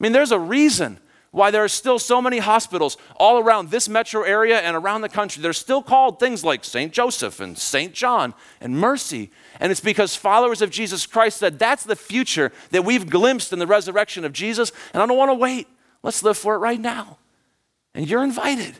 I 0.00 0.02
mean, 0.02 0.12
there's 0.12 0.32
a 0.32 0.38
reason 0.38 0.98
why 1.30 1.50
there 1.50 1.64
are 1.64 1.68
still 1.68 1.98
so 1.98 2.22
many 2.22 2.38
hospitals 2.38 2.96
all 3.16 3.40
around 3.40 3.70
this 3.70 3.88
metro 3.88 4.22
area 4.22 4.60
and 4.60 4.76
around 4.76 5.00
the 5.00 5.08
country. 5.08 5.42
They're 5.42 5.52
still 5.52 5.82
called 5.82 6.20
things 6.20 6.44
like 6.44 6.64
St. 6.64 6.92
Joseph 6.92 7.40
and 7.40 7.58
St. 7.58 7.92
John 7.92 8.34
and 8.60 8.78
Mercy. 8.78 9.32
And 9.58 9.72
it's 9.72 9.80
because 9.80 10.14
followers 10.14 10.62
of 10.62 10.70
Jesus 10.70 11.06
Christ 11.06 11.38
said 11.38 11.58
that's 11.58 11.82
the 11.82 11.96
future 11.96 12.52
that 12.70 12.84
we've 12.84 13.10
glimpsed 13.10 13.52
in 13.52 13.58
the 13.58 13.66
resurrection 13.66 14.24
of 14.24 14.32
Jesus, 14.32 14.70
and 14.92 15.02
I 15.02 15.06
don't 15.06 15.16
want 15.18 15.30
to 15.30 15.34
wait. 15.34 15.66
Let's 16.04 16.22
live 16.22 16.36
for 16.36 16.54
it 16.54 16.58
right 16.58 16.78
now. 16.78 17.16
And 17.94 18.08
you're 18.08 18.22
invited. 18.22 18.74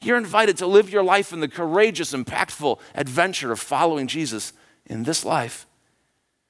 You're 0.00 0.16
invited 0.16 0.56
to 0.58 0.66
live 0.66 0.88
your 0.88 1.02
life 1.02 1.32
in 1.32 1.40
the 1.40 1.48
courageous, 1.48 2.12
impactful 2.14 2.78
adventure 2.94 3.50
of 3.50 3.58
following 3.58 4.06
Jesus 4.06 4.52
in 4.86 5.02
this 5.02 5.24
life. 5.24 5.66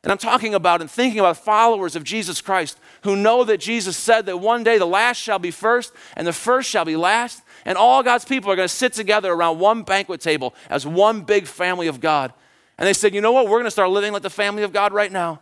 And 0.03 0.13
I'm 0.13 0.19
talking 0.19 0.55
about 0.55 0.83
and 0.83 0.91
thinking 0.91 1.21
about 1.21 1.39
followers 1.39 1.97
of 1.97 2.05
Jesus 2.05 2.41
Christ 2.41 2.79
who 3.03 3.17
know 3.17 3.45
that 3.45 3.61
Jesus 3.61 3.97
said 3.97 4.27
that 4.27 4.39
one 4.39 4.63
day 4.63 4.77
the 4.77 4.87
last 4.87 5.17
shall 5.17 5.39
be 5.39 5.51
first 5.51 5.93
and 6.17 6.27
the 6.27 6.33
first 6.33 6.69
shall 6.69 6.85
be 6.85 6.97
last. 6.97 7.43
And 7.65 7.77
all 7.77 8.03
God's 8.03 8.25
people 8.27 8.51
are 8.51 8.57
going 8.57 8.69
to 8.69 8.75
sit 8.75 8.93
together 8.93 9.33
around 9.33 9.59
one 9.59 9.83
banquet 9.83 10.21
table 10.21 10.55
as 10.69 10.87
one 10.87 11.23
big 11.23 11.47
family 11.47 11.87
of 11.87 12.01
God. 12.01 12.33
And 12.79 12.87
they 12.87 12.93
said, 12.93 13.15
you 13.15 13.23
know 13.23 13.33
what? 13.33 13.45
We're 13.45 13.59
going 13.59 13.65
to 13.65 13.71
start 13.71 13.91
living 13.91 14.13
like 14.13 14.23
the 14.23 14.31
family 14.31 14.65
of 14.65 14.73
God 14.73 14.93
right 14.93 15.13
now. 15.13 15.41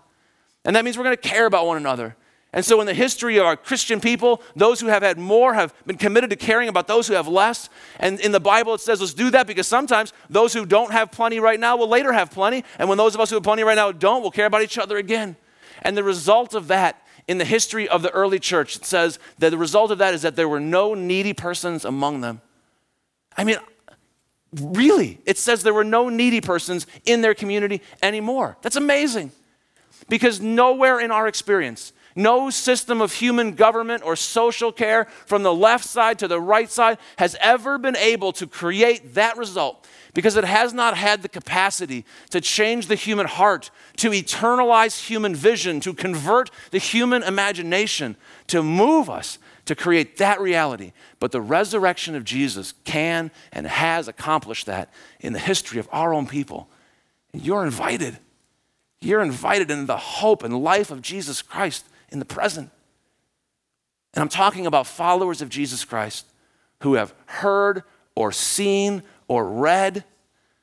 And 0.65 0.77
that 0.77 0.85
means 0.85 0.97
we're 0.97 1.05
going 1.05 1.17
to 1.17 1.29
care 1.29 1.47
about 1.47 1.67
one 1.67 1.77
another. 1.77 2.17
And 2.53 2.65
so, 2.65 2.81
in 2.81 2.87
the 2.87 2.95
history 2.95 3.37
of 3.37 3.45
our 3.45 3.57
Christian 3.57 4.01
people, 4.01 4.43
those 4.57 4.81
who 4.81 4.87
have 4.87 5.03
had 5.03 5.19
more 5.19 5.53
have 5.53 5.75
been 5.87 5.99
committed 5.99 6.31
to 6.31 6.37
caring 6.37 6.69
about 6.69 6.87
those 6.87 7.07
who 7.07 7.13
have 7.13 7.29
less. 7.29 7.69
And 8.01 8.19
in 8.21 8.33
the 8.33 8.41
Bible, 8.41 8.75
it 8.75 8.81
says, 8.81 9.01
let's 9.01 9.13
do 9.13 9.31
that 9.31 9.47
because 9.47 9.67
sometimes 9.67 10.15
those 10.31 10.55
who 10.55 10.65
don't 10.65 10.91
have 10.91 11.11
plenty 11.11 11.41
right 11.41 11.61
now 11.61 11.77
will 11.77 11.89
later 11.89 12.13
have 12.13 12.31
plenty. 12.31 12.65
And 12.79 12.89
when 12.89 12.97
those 12.97 13.15
of 13.15 13.21
us 13.21 13.29
who 13.29 13.37
have 13.37 13.43
plenty 13.43 13.65
right 13.65 13.75
now 13.75 13.93
don't, 13.93 14.23
we'll 14.23 14.31
care 14.31 14.47
about 14.47 14.63
each 14.63 14.79
other 14.79 14.97
again. 14.97 15.37
And 15.83 15.95
the 15.95 16.03
result 16.03 16.55
of 16.55 16.69
that 16.69 17.07
in 17.27 17.37
the 17.37 17.45
history 17.45 17.87
of 17.87 18.01
the 18.01 18.11
early 18.13 18.39
church, 18.39 18.77
it 18.77 18.87
says 18.87 19.19
that 19.39 19.51
the 19.51 19.59
result 19.59 19.91
of 19.91 19.99
that 19.99 20.15
is 20.15 20.23
that 20.23 20.35
there 20.35 20.49
were 20.49 20.61
no 20.61 20.95
needy 20.95 21.35
persons 21.35 21.85
among 21.85 22.23
them. 22.23 22.41
I 23.37 23.45
mean, 23.45 23.59
really, 24.59 25.21
it 25.27 25.37
says 25.37 25.63
there 25.63 25.75
were 25.75 25.85
no 25.85 26.09
needy 26.09 26.41
persons 26.41 26.87
in 27.05 27.21
their 27.21 27.35
community 27.35 27.83
anymore. 28.03 28.57
That's 28.63 28.77
amazing. 28.77 29.33
Because 30.09 30.41
nowhere 30.41 30.99
in 30.99 31.11
our 31.11 31.29
experience, 31.29 31.93
no 32.19 32.51
system 32.51 33.01
of 33.01 33.13
human 33.13 33.53
government 33.53 34.03
or 34.05 34.17
social 34.17 34.73
care 34.73 35.07
from 35.25 35.45
the 35.45 35.55
left 35.55 35.85
side 35.85 36.19
to 36.19 36.29
the 36.29 36.41
right 36.41 36.71
side 36.71 36.99
has 37.17 37.37
ever 37.41 37.79
been 37.79 37.97
able 37.97 38.33
to 38.33 38.47
create 38.47 39.15
that 39.15 39.37
result 39.37 39.87
because 40.15 40.37
it 40.37 40.45
has 40.45 40.75
not 40.75 40.97
had 40.97 41.23
the 41.23 41.29
capacity 41.29 42.05
to 42.31 42.41
change 42.41 42.89
the 42.89 42.97
human 42.97 43.27
heart, 43.27 43.71
to 43.97 44.11
eternalize 44.11 45.07
human 45.07 45.35
vision, 45.35 45.79
to 45.79 45.95
convert 45.95 46.51
the 46.73 46.79
human 46.79 47.23
imagination, 47.23 48.17
to 48.49 48.63
move 48.63 49.09
us 49.09 49.39
to 49.67 49.77
create 49.77 50.17
that 50.17 50.41
reality. 50.41 50.93
But 51.21 51.31
the 51.31 51.41
resurrection 51.41 52.17
of 52.17 52.25
Jesus 52.25 52.75
can 52.85 53.31
and 53.53 53.67
has 53.67 54.09
accomplished 54.09 54.67
that 54.67 54.91
in 55.21 55.35
the 55.35 55.39
history 55.39 55.79
of 55.79 55.89
our 55.93 56.13
own 56.13 56.27
people. 56.27 56.69
And 57.33 57.45
you're 57.45 57.65
invited. 57.65 58.19
You're 59.01 59.23
invited 59.23 59.71
in 59.71 59.87
the 59.87 59.97
hope 59.99 60.43
and 60.43 60.65
life 60.65 60.91
of 60.91 61.01
Jesus 61.01 61.43
Christ 61.43 61.85
in 62.11 62.19
the 62.19 62.25
present. 62.25 62.71
And 64.15 64.23
I'm 64.23 64.29
talking 64.29 64.67
about 64.67 64.87
followers 64.87 65.43
of 65.43 65.49
Jesus 65.49 65.85
Christ 65.85 66.27
who 66.83 66.95
have 66.95 67.15
heard 67.27 67.83
or 68.15 68.33
seen 68.33 69.03
or 69.27 69.47
read 69.47 70.05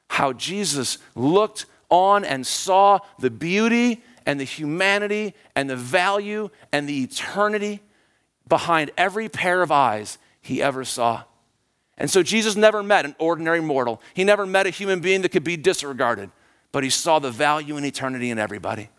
how 0.09 0.33
Jesus 0.33 0.97
looked 1.15 1.65
on 1.89 2.25
and 2.25 2.45
saw 2.45 2.99
the 3.19 3.29
beauty 3.29 4.01
and 4.25 4.39
the 4.39 4.43
humanity 4.43 5.33
and 5.55 5.69
the 5.69 5.75
value 5.75 6.49
and 6.71 6.89
the 6.89 7.03
eternity 7.03 7.81
behind 8.47 8.91
every 8.97 9.29
pair 9.29 9.61
of 9.61 9.71
eyes 9.71 10.17
he 10.41 10.61
ever 10.61 10.83
saw. 10.83 11.23
And 11.97 12.09
so 12.09 12.23
Jesus 12.23 12.55
never 12.55 12.83
met 12.83 13.05
an 13.05 13.15
ordinary 13.19 13.61
mortal. 13.61 14.01
He 14.13 14.23
never 14.23 14.45
met 14.45 14.67
a 14.67 14.69
human 14.69 14.99
being 14.99 15.21
that 15.21 15.29
could 15.29 15.43
be 15.43 15.57
disregarded, 15.57 16.29
but 16.71 16.83
he 16.83 16.89
saw 16.89 17.19
the 17.19 17.31
value 17.31 17.77
and 17.77 17.85
eternity 17.85 18.29
in 18.29 18.37
everybody. 18.37 18.89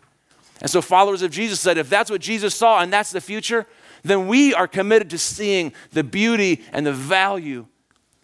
And 0.61 0.69
so, 0.69 0.81
followers 0.81 1.21
of 1.21 1.31
Jesus 1.31 1.59
said, 1.59 1.77
if 1.77 1.89
that's 1.89 2.09
what 2.09 2.21
Jesus 2.21 2.55
saw 2.55 2.81
and 2.81 2.91
that's 2.91 3.11
the 3.11 3.21
future, 3.21 3.65
then 4.03 4.27
we 4.27 4.53
are 4.53 4.67
committed 4.67 5.09
to 5.11 5.17
seeing 5.17 5.73
the 5.91 6.03
beauty 6.03 6.63
and 6.71 6.85
the 6.85 6.93
value 6.93 7.67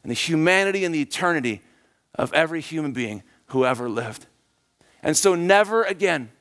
and 0.02 0.10
the 0.10 0.15
humanity 0.15 0.84
and 0.84 0.93
the 0.93 1.02
eternity 1.02 1.62
of 2.15 2.34
every 2.34 2.62
human 2.62 2.91
being 2.91 3.24
who 3.48 3.65
ever 3.65 3.89
lived. 3.89 4.26
And 5.04 5.15
so, 5.15 5.36
never 5.36 5.84
again, 5.84 6.32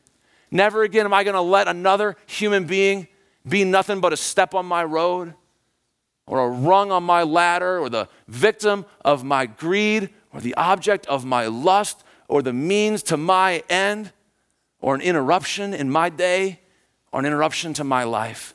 never 0.51 0.83
again 0.83 1.05
am 1.05 1.13
I 1.13 1.25
going 1.25 1.35
to 1.35 1.41
let 1.41 1.69
another 1.69 2.17
human 2.27 2.65
being 2.65 3.09
be 3.47 3.65
nothing 3.65 4.01
but 4.01 4.13
a 4.13 4.17
step 4.17 4.55
on 4.55 4.65
my 4.67 4.85
road 4.85 5.35
or 6.27 6.41
a 6.41 6.49
rung 6.49 6.93
on 6.93 7.03
my 7.03 7.23
ladder 7.23 7.79
or 7.79 7.91
the 7.91 8.09
victim 8.29 8.87
of 9.05 9.25
my 9.25 9.47
greed 9.47 10.11
or 10.33 10.41
the 10.41 10.55
object 10.55 11.07
of 11.07 11.25
my 11.25 11.47
lust 11.47 12.05
or 12.29 12.41
the 12.41 12.53
means 12.53 13.03
to 13.03 13.17
my 13.17 13.63
end 13.69 14.13
or 14.83 14.95
an 14.95 15.01
interruption 15.01 15.73
in 15.73 15.91
my 15.91 16.11
day 16.11 16.61
or 17.13 17.21
an 17.21 17.27
interruption 17.27 17.73
to 17.75 17.85
my 17.85 18.05
life. 18.05 18.55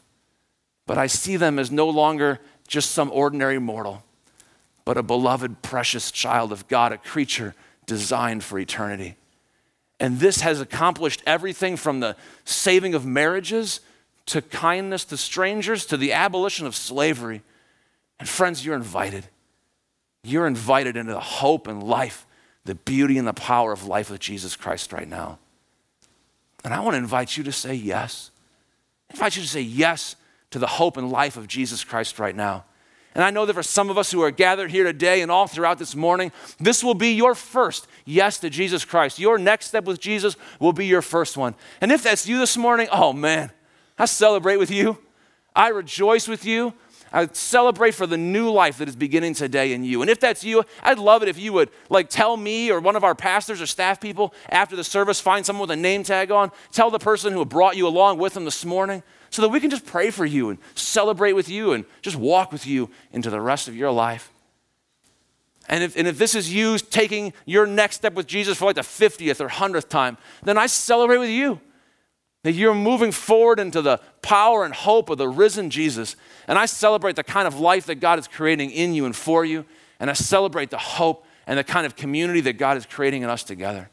But 0.85 0.97
I 0.97 1.07
see 1.07 1.37
them 1.37 1.57
as 1.57 1.71
no 1.71 1.89
longer 1.89 2.39
just 2.67 2.91
some 2.91 3.11
ordinary 3.11 3.59
mortal, 3.59 4.03
but 4.85 4.97
a 4.97 5.03
beloved, 5.03 5.61
precious 5.61 6.11
child 6.11 6.51
of 6.51 6.67
God, 6.67 6.91
a 6.91 6.97
creature 6.97 7.55
designed 7.85 8.43
for 8.43 8.59
eternity. 8.59 9.15
And 9.99 10.19
this 10.19 10.41
has 10.41 10.61
accomplished 10.61 11.23
everything 11.25 11.77
from 11.77 12.01
the 12.01 12.15
saving 12.45 12.93
of 12.93 13.05
marriages 13.05 13.79
to 14.27 14.41
kindness 14.41 15.05
to 15.05 15.17
strangers 15.17 15.85
to 15.87 15.97
the 15.97 16.13
abolition 16.13 16.67
of 16.67 16.75
slavery. 16.75 17.41
And 18.19 18.27
friends, 18.27 18.65
you're 18.65 18.75
invited. 18.75 19.25
You're 20.23 20.47
invited 20.47 20.97
into 20.97 21.13
the 21.13 21.19
hope 21.19 21.67
and 21.67 21.81
life, 21.81 22.25
the 22.65 22.75
beauty 22.75 23.17
and 23.17 23.27
the 23.27 23.33
power 23.33 23.71
of 23.71 23.85
life 23.85 24.11
with 24.11 24.19
Jesus 24.19 24.55
Christ 24.55 24.91
right 24.91 25.07
now. 25.07 25.39
And 26.63 26.73
I 26.73 26.79
want 26.79 26.95
to 26.95 26.99
invite 26.99 27.37
you 27.37 27.43
to 27.43 27.51
say 27.51 27.73
yes. 27.73 28.31
I 29.09 29.13
invite 29.13 29.35
you 29.35 29.41
to 29.41 29.47
say 29.47 29.61
yes 29.61 30.15
to 30.51 30.59
the 30.59 30.67
hope 30.67 30.97
and 30.97 31.11
life 31.11 31.37
of 31.37 31.47
Jesus 31.47 31.83
Christ 31.83 32.19
right 32.19 32.35
now. 32.35 32.65
And 33.15 33.23
I 33.23 33.31
know 33.31 33.47
that 33.47 33.53
for 33.53 33.63
some 33.63 33.89
of 33.89 33.97
us 33.97 34.11
who 34.11 34.21
are 34.21 34.29
gathered 34.29 34.69
here 34.69 34.83
today 34.83 35.21
and 35.21 35.31
all 35.31 35.47
throughout 35.47 35.79
this 35.79 35.95
morning, 35.95 36.31
this 36.59 36.83
will 36.83 36.93
be 36.93 37.13
your 37.13 37.33
first 37.33 37.87
yes 38.05 38.37
to 38.39 38.49
Jesus 38.49 38.85
Christ. 38.85 39.17
Your 39.17 39.39
next 39.39 39.67
step 39.67 39.85
with 39.85 39.99
Jesus 39.99 40.35
will 40.59 40.73
be 40.73 40.85
your 40.85 41.01
first 41.01 41.35
one. 41.35 41.55
And 41.81 41.91
if 41.91 42.03
that's 42.03 42.27
you 42.27 42.37
this 42.37 42.55
morning, 42.55 42.87
oh 42.91 43.13
man, 43.13 43.51
I 43.97 44.05
celebrate 44.05 44.57
with 44.57 44.69
you. 44.69 44.99
I 45.55 45.69
rejoice 45.69 46.27
with 46.27 46.45
you. 46.45 46.75
I 47.11 47.27
celebrate 47.27 47.91
for 47.91 48.05
the 48.05 48.17
new 48.17 48.51
life 48.51 48.77
that 48.79 48.87
is 48.87 48.95
beginning 48.95 49.33
today 49.33 49.73
in 49.73 49.83
you. 49.83 50.01
And 50.01 50.09
if 50.09 50.19
that's 50.19 50.43
you, 50.43 50.63
I'd 50.83 50.99
love 50.99 51.23
it 51.23 51.29
if 51.29 51.39
you 51.39 51.53
would 51.53 51.69
like 51.89 52.09
tell 52.09 52.37
me 52.37 52.71
or 52.71 52.79
one 52.79 52.95
of 52.95 53.03
our 53.03 53.15
pastors 53.15 53.61
or 53.61 53.65
staff 53.65 54.01
people 54.01 54.33
after 54.49 54.75
the 54.75 54.83
service, 54.83 55.19
find 55.19 55.45
someone 55.45 55.67
with 55.67 55.77
a 55.77 55.81
name 55.81 56.03
tag 56.03 56.31
on, 56.31 56.51
tell 56.71 56.91
the 56.91 56.99
person 56.99 57.33
who 57.33 57.45
brought 57.45 57.77
you 57.77 57.87
along 57.87 58.17
with 58.17 58.33
them 58.33 58.45
this 58.45 58.65
morning 58.65 59.03
so 59.29 59.41
that 59.41 59.49
we 59.49 59.59
can 59.59 59.69
just 59.69 59.85
pray 59.85 60.09
for 60.09 60.25
you 60.25 60.49
and 60.49 60.59
celebrate 60.75 61.33
with 61.33 61.49
you 61.49 61.73
and 61.73 61.85
just 62.01 62.15
walk 62.15 62.51
with 62.51 62.65
you 62.65 62.89
into 63.11 63.29
the 63.29 63.41
rest 63.41 63.67
of 63.67 63.75
your 63.75 63.91
life. 63.91 64.31
And 65.69 65.83
if, 65.83 65.97
and 65.97 66.07
if 66.07 66.17
this 66.17 66.33
is 66.33 66.53
you 66.53 66.77
taking 66.77 67.33
your 67.45 67.65
next 67.65 67.97
step 67.97 68.13
with 68.13 68.25
Jesus 68.25 68.57
for 68.57 68.65
like 68.65 68.75
the 68.75 68.81
50th 68.81 69.41
or 69.41 69.49
100th 69.49 69.89
time, 69.89 70.17
then 70.43 70.57
I 70.57 70.67
celebrate 70.67 71.17
with 71.17 71.29
you. 71.29 71.59
That 72.43 72.53
you're 72.53 72.75
moving 72.75 73.11
forward 73.11 73.59
into 73.59 73.81
the 73.81 73.99
power 74.21 74.63
and 74.63 74.73
hope 74.73 75.09
of 75.09 75.17
the 75.17 75.27
risen 75.27 75.69
Jesus. 75.69 76.15
And 76.47 76.57
I 76.57 76.65
celebrate 76.65 77.15
the 77.15 77.23
kind 77.23 77.47
of 77.47 77.59
life 77.59 77.87
that 77.87 77.95
God 77.95 78.19
is 78.19 78.27
creating 78.27 78.71
in 78.71 78.93
you 78.93 79.05
and 79.05 79.15
for 79.15 79.43
you. 79.43 79.65
And 79.99 80.09
I 80.09 80.13
celebrate 80.13 80.69
the 80.69 80.77
hope 80.77 81.25
and 81.47 81.57
the 81.57 81.63
kind 81.63 81.85
of 81.85 81.95
community 81.95 82.41
that 82.41 82.53
God 82.53 82.77
is 82.77 82.85
creating 82.85 83.23
in 83.23 83.29
us 83.29 83.43
together. 83.43 83.89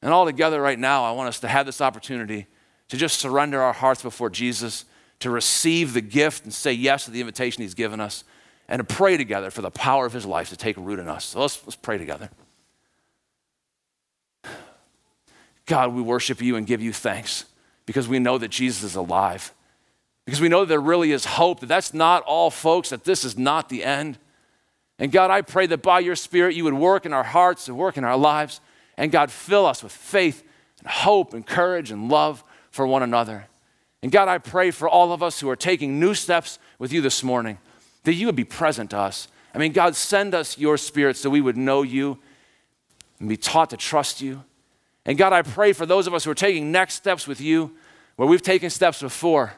And 0.00 0.12
all 0.12 0.26
together 0.26 0.60
right 0.60 0.78
now, 0.78 1.04
I 1.04 1.12
want 1.12 1.28
us 1.28 1.40
to 1.40 1.48
have 1.48 1.66
this 1.66 1.80
opportunity 1.80 2.46
to 2.88 2.96
just 2.96 3.20
surrender 3.20 3.62
our 3.62 3.72
hearts 3.72 4.02
before 4.02 4.28
Jesus, 4.28 4.84
to 5.20 5.30
receive 5.30 5.92
the 5.92 6.00
gift 6.00 6.44
and 6.44 6.52
say 6.52 6.72
yes 6.72 7.04
to 7.04 7.10
the 7.10 7.20
invitation 7.20 7.62
He's 7.62 7.74
given 7.74 8.00
us, 8.00 8.24
and 8.68 8.80
to 8.80 8.84
pray 8.84 9.16
together 9.16 9.50
for 9.50 9.62
the 9.62 9.70
power 9.70 10.04
of 10.04 10.12
His 10.12 10.26
life 10.26 10.48
to 10.48 10.56
take 10.56 10.76
root 10.76 10.98
in 10.98 11.08
us. 11.08 11.26
So 11.26 11.40
let's, 11.40 11.64
let's 11.64 11.76
pray 11.76 11.98
together. 11.98 12.30
God, 15.66 15.94
we 15.94 16.02
worship 16.02 16.42
you 16.42 16.56
and 16.56 16.66
give 16.66 16.82
you 16.82 16.92
thanks 16.92 17.44
because 17.86 18.08
we 18.08 18.18
know 18.18 18.38
that 18.38 18.48
Jesus 18.48 18.82
is 18.82 18.96
alive. 18.96 19.52
Because 20.24 20.40
we 20.40 20.48
know 20.48 20.64
there 20.64 20.80
really 20.80 21.12
is 21.12 21.24
hope, 21.24 21.60
that 21.60 21.66
that's 21.66 21.92
not 21.92 22.22
all, 22.24 22.50
folks, 22.50 22.90
that 22.90 23.04
this 23.04 23.24
is 23.24 23.36
not 23.36 23.68
the 23.68 23.82
end. 23.82 24.18
And 24.98 25.10
God, 25.10 25.30
I 25.30 25.42
pray 25.42 25.66
that 25.66 25.82
by 25.82 26.00
your 26.00 26.14
Spirit 26.14 26.54
you 26.54 26.64
would 26.64 26.74
work 26.74 27.04
in 27.04 27.12
our 27.12 27.24
hearts 27.24 27.66
and 27.66 27.76
work 27.76 27.96
in 27.96 28.04
our 28.04 28.16
lives. 28.16 28.60
And 28.96 29.10
God, 29.10 29.30
fill 29.30 29.66
us 29.66 29.82
with 29.82 29.92
faith 29.92 30.44
and 30.78 30.88
hope 30.88 31.34
and 31.34 31.44
courage 31.44 31.90
and 31.90 32.08
love 32.08 32.44
for 32.70 32.86
one 32.86 33.02
another. 33.02 33.46
And 34.02 34.12
God, 34.12 34.28
I 34.28 34.38
pray 34.38 34.70
for 34.70 34.88
all 34.88 35.12
of 35.12 35.22
us 35.22 35.40
who 35.40 35.48
are 35.48 35.56
taking 35.56 35.98
new 35.98 36.14
steps 36.14 36.58
with 36.78 36.92
you 36.92 37.00
this 37.00 37.22
morning, 37.22 37.58
that 38.04 38.14
you 38.14 38.26
would 38.26 38.36
be 38.36 38.44
present 38.44 38.90
to 38.90 38.98
us. 38.98 39.28
I 39.54 39.58
mean, 39.58 39.72
God, 39.72 39.96
send 39.96 40.34
us 40.34 40.56
your 40.56 40.76
Spirit 40.76 41.16
so 41.16 41.30
we 41.30 41.40
would 41.40 41.56
know 41.56 41.82
you 41.82 42.18
and 43.18 43.28
be 43.28 43.36
taught 43.36 43.70
to 43.70 43.76
trust 43.76 44.20
you 44.20 44.44
and 45.04 45.18
God, 45.18 45.32
I 45.32 45.42
pray 45.42 45.72
for 45.72 45.86
those 45.86 46.06
of 46.06 46.14
us 46.14 46.24
who 46.24 46.30
are 46.30 46.34
taking 46.34 46.70
next 46.70 46.94
steps 46.94 47.26
with 47.26 47.40
you, 47.40 47.72
where 48.16 48.28
we've 48.28 48.42
taken 48.42 48.70
steps 48.70 49.02
before. 49.02 49.54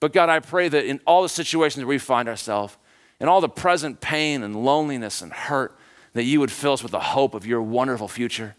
But 0.00 0.12
God, 0.12 0.28
I 0.28 0.40
pray 0.40 0.68
that 0.68 0.84
in 0.84 1.00
all 1.06 1.22
the 1.22 1.28
situations 1.28 1.84
where 1.84 1.88
we 1.88 1.98
find 1.98 2.28
ourselves, 2.28 2.76
in 3.20 3.28
all 3.28 3.40
the 3.40 3.48
present 3.48 4.00
pain 4.00 4.42
and 4.42 4.64
loneliness 4.64 5.22
and 5.22 5.32
hurt, 5.32 5.76
that 6.12 6.24
you 6.24 6.40
would 6.40 6.50
fill 6.50 6.72
us 6.72 6.82
with 6.82 6.92
the 6.92 7.00
hope 7.00 7.34
of 7.34 7.46
your 7.46 7.60
wonderful 7.60 8.08
future, 8.08 8.54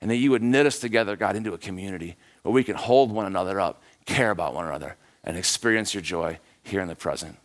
and 0.00 0.10
that 0.10 0.16
you 0.16 0.30
would 0.30 0.42
knit 0.42 0.66
us 0.66 0.78
together, 0.78 1.16
God, 1.16 1.36
into 1.36 1.52
a 1.54 1.58
community 1.58 2.16
where 2.42 2.52
we 2.52 2.64
can 2.64 2.76
hold 2.76 3.10
one 3.10 3.26
another 3.26 3.60
up, 3.60 3.82
care 4.04 4.30
about 4.30 4.54
one 4.54 4.66
another, 4.66 4.96
and 5.24 5.36
experience 5.36 5.94
your 5.94 6.02
joy 6.02 6.38
here 6.62 6.80
in 6.80 6.88
the 6.88 6.94
present. 6.94 7.36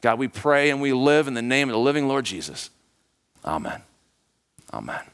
God, 0.00 0.18
we 0.18 0.28
pray 0.28 0.70
and 0.70 0.80
we 0.80 0.92
live 0.92 1.28
in 1.28 1.34
the 1.34 1.42
name 1.42 1.68
of 1.68 1.74
the 1.74 1.78
living 1.78 2.08
Lord 2.08 2.24
Jesus. 2.24 2.70
Amen. 3.44 3.82
Amen. 4.72 5.11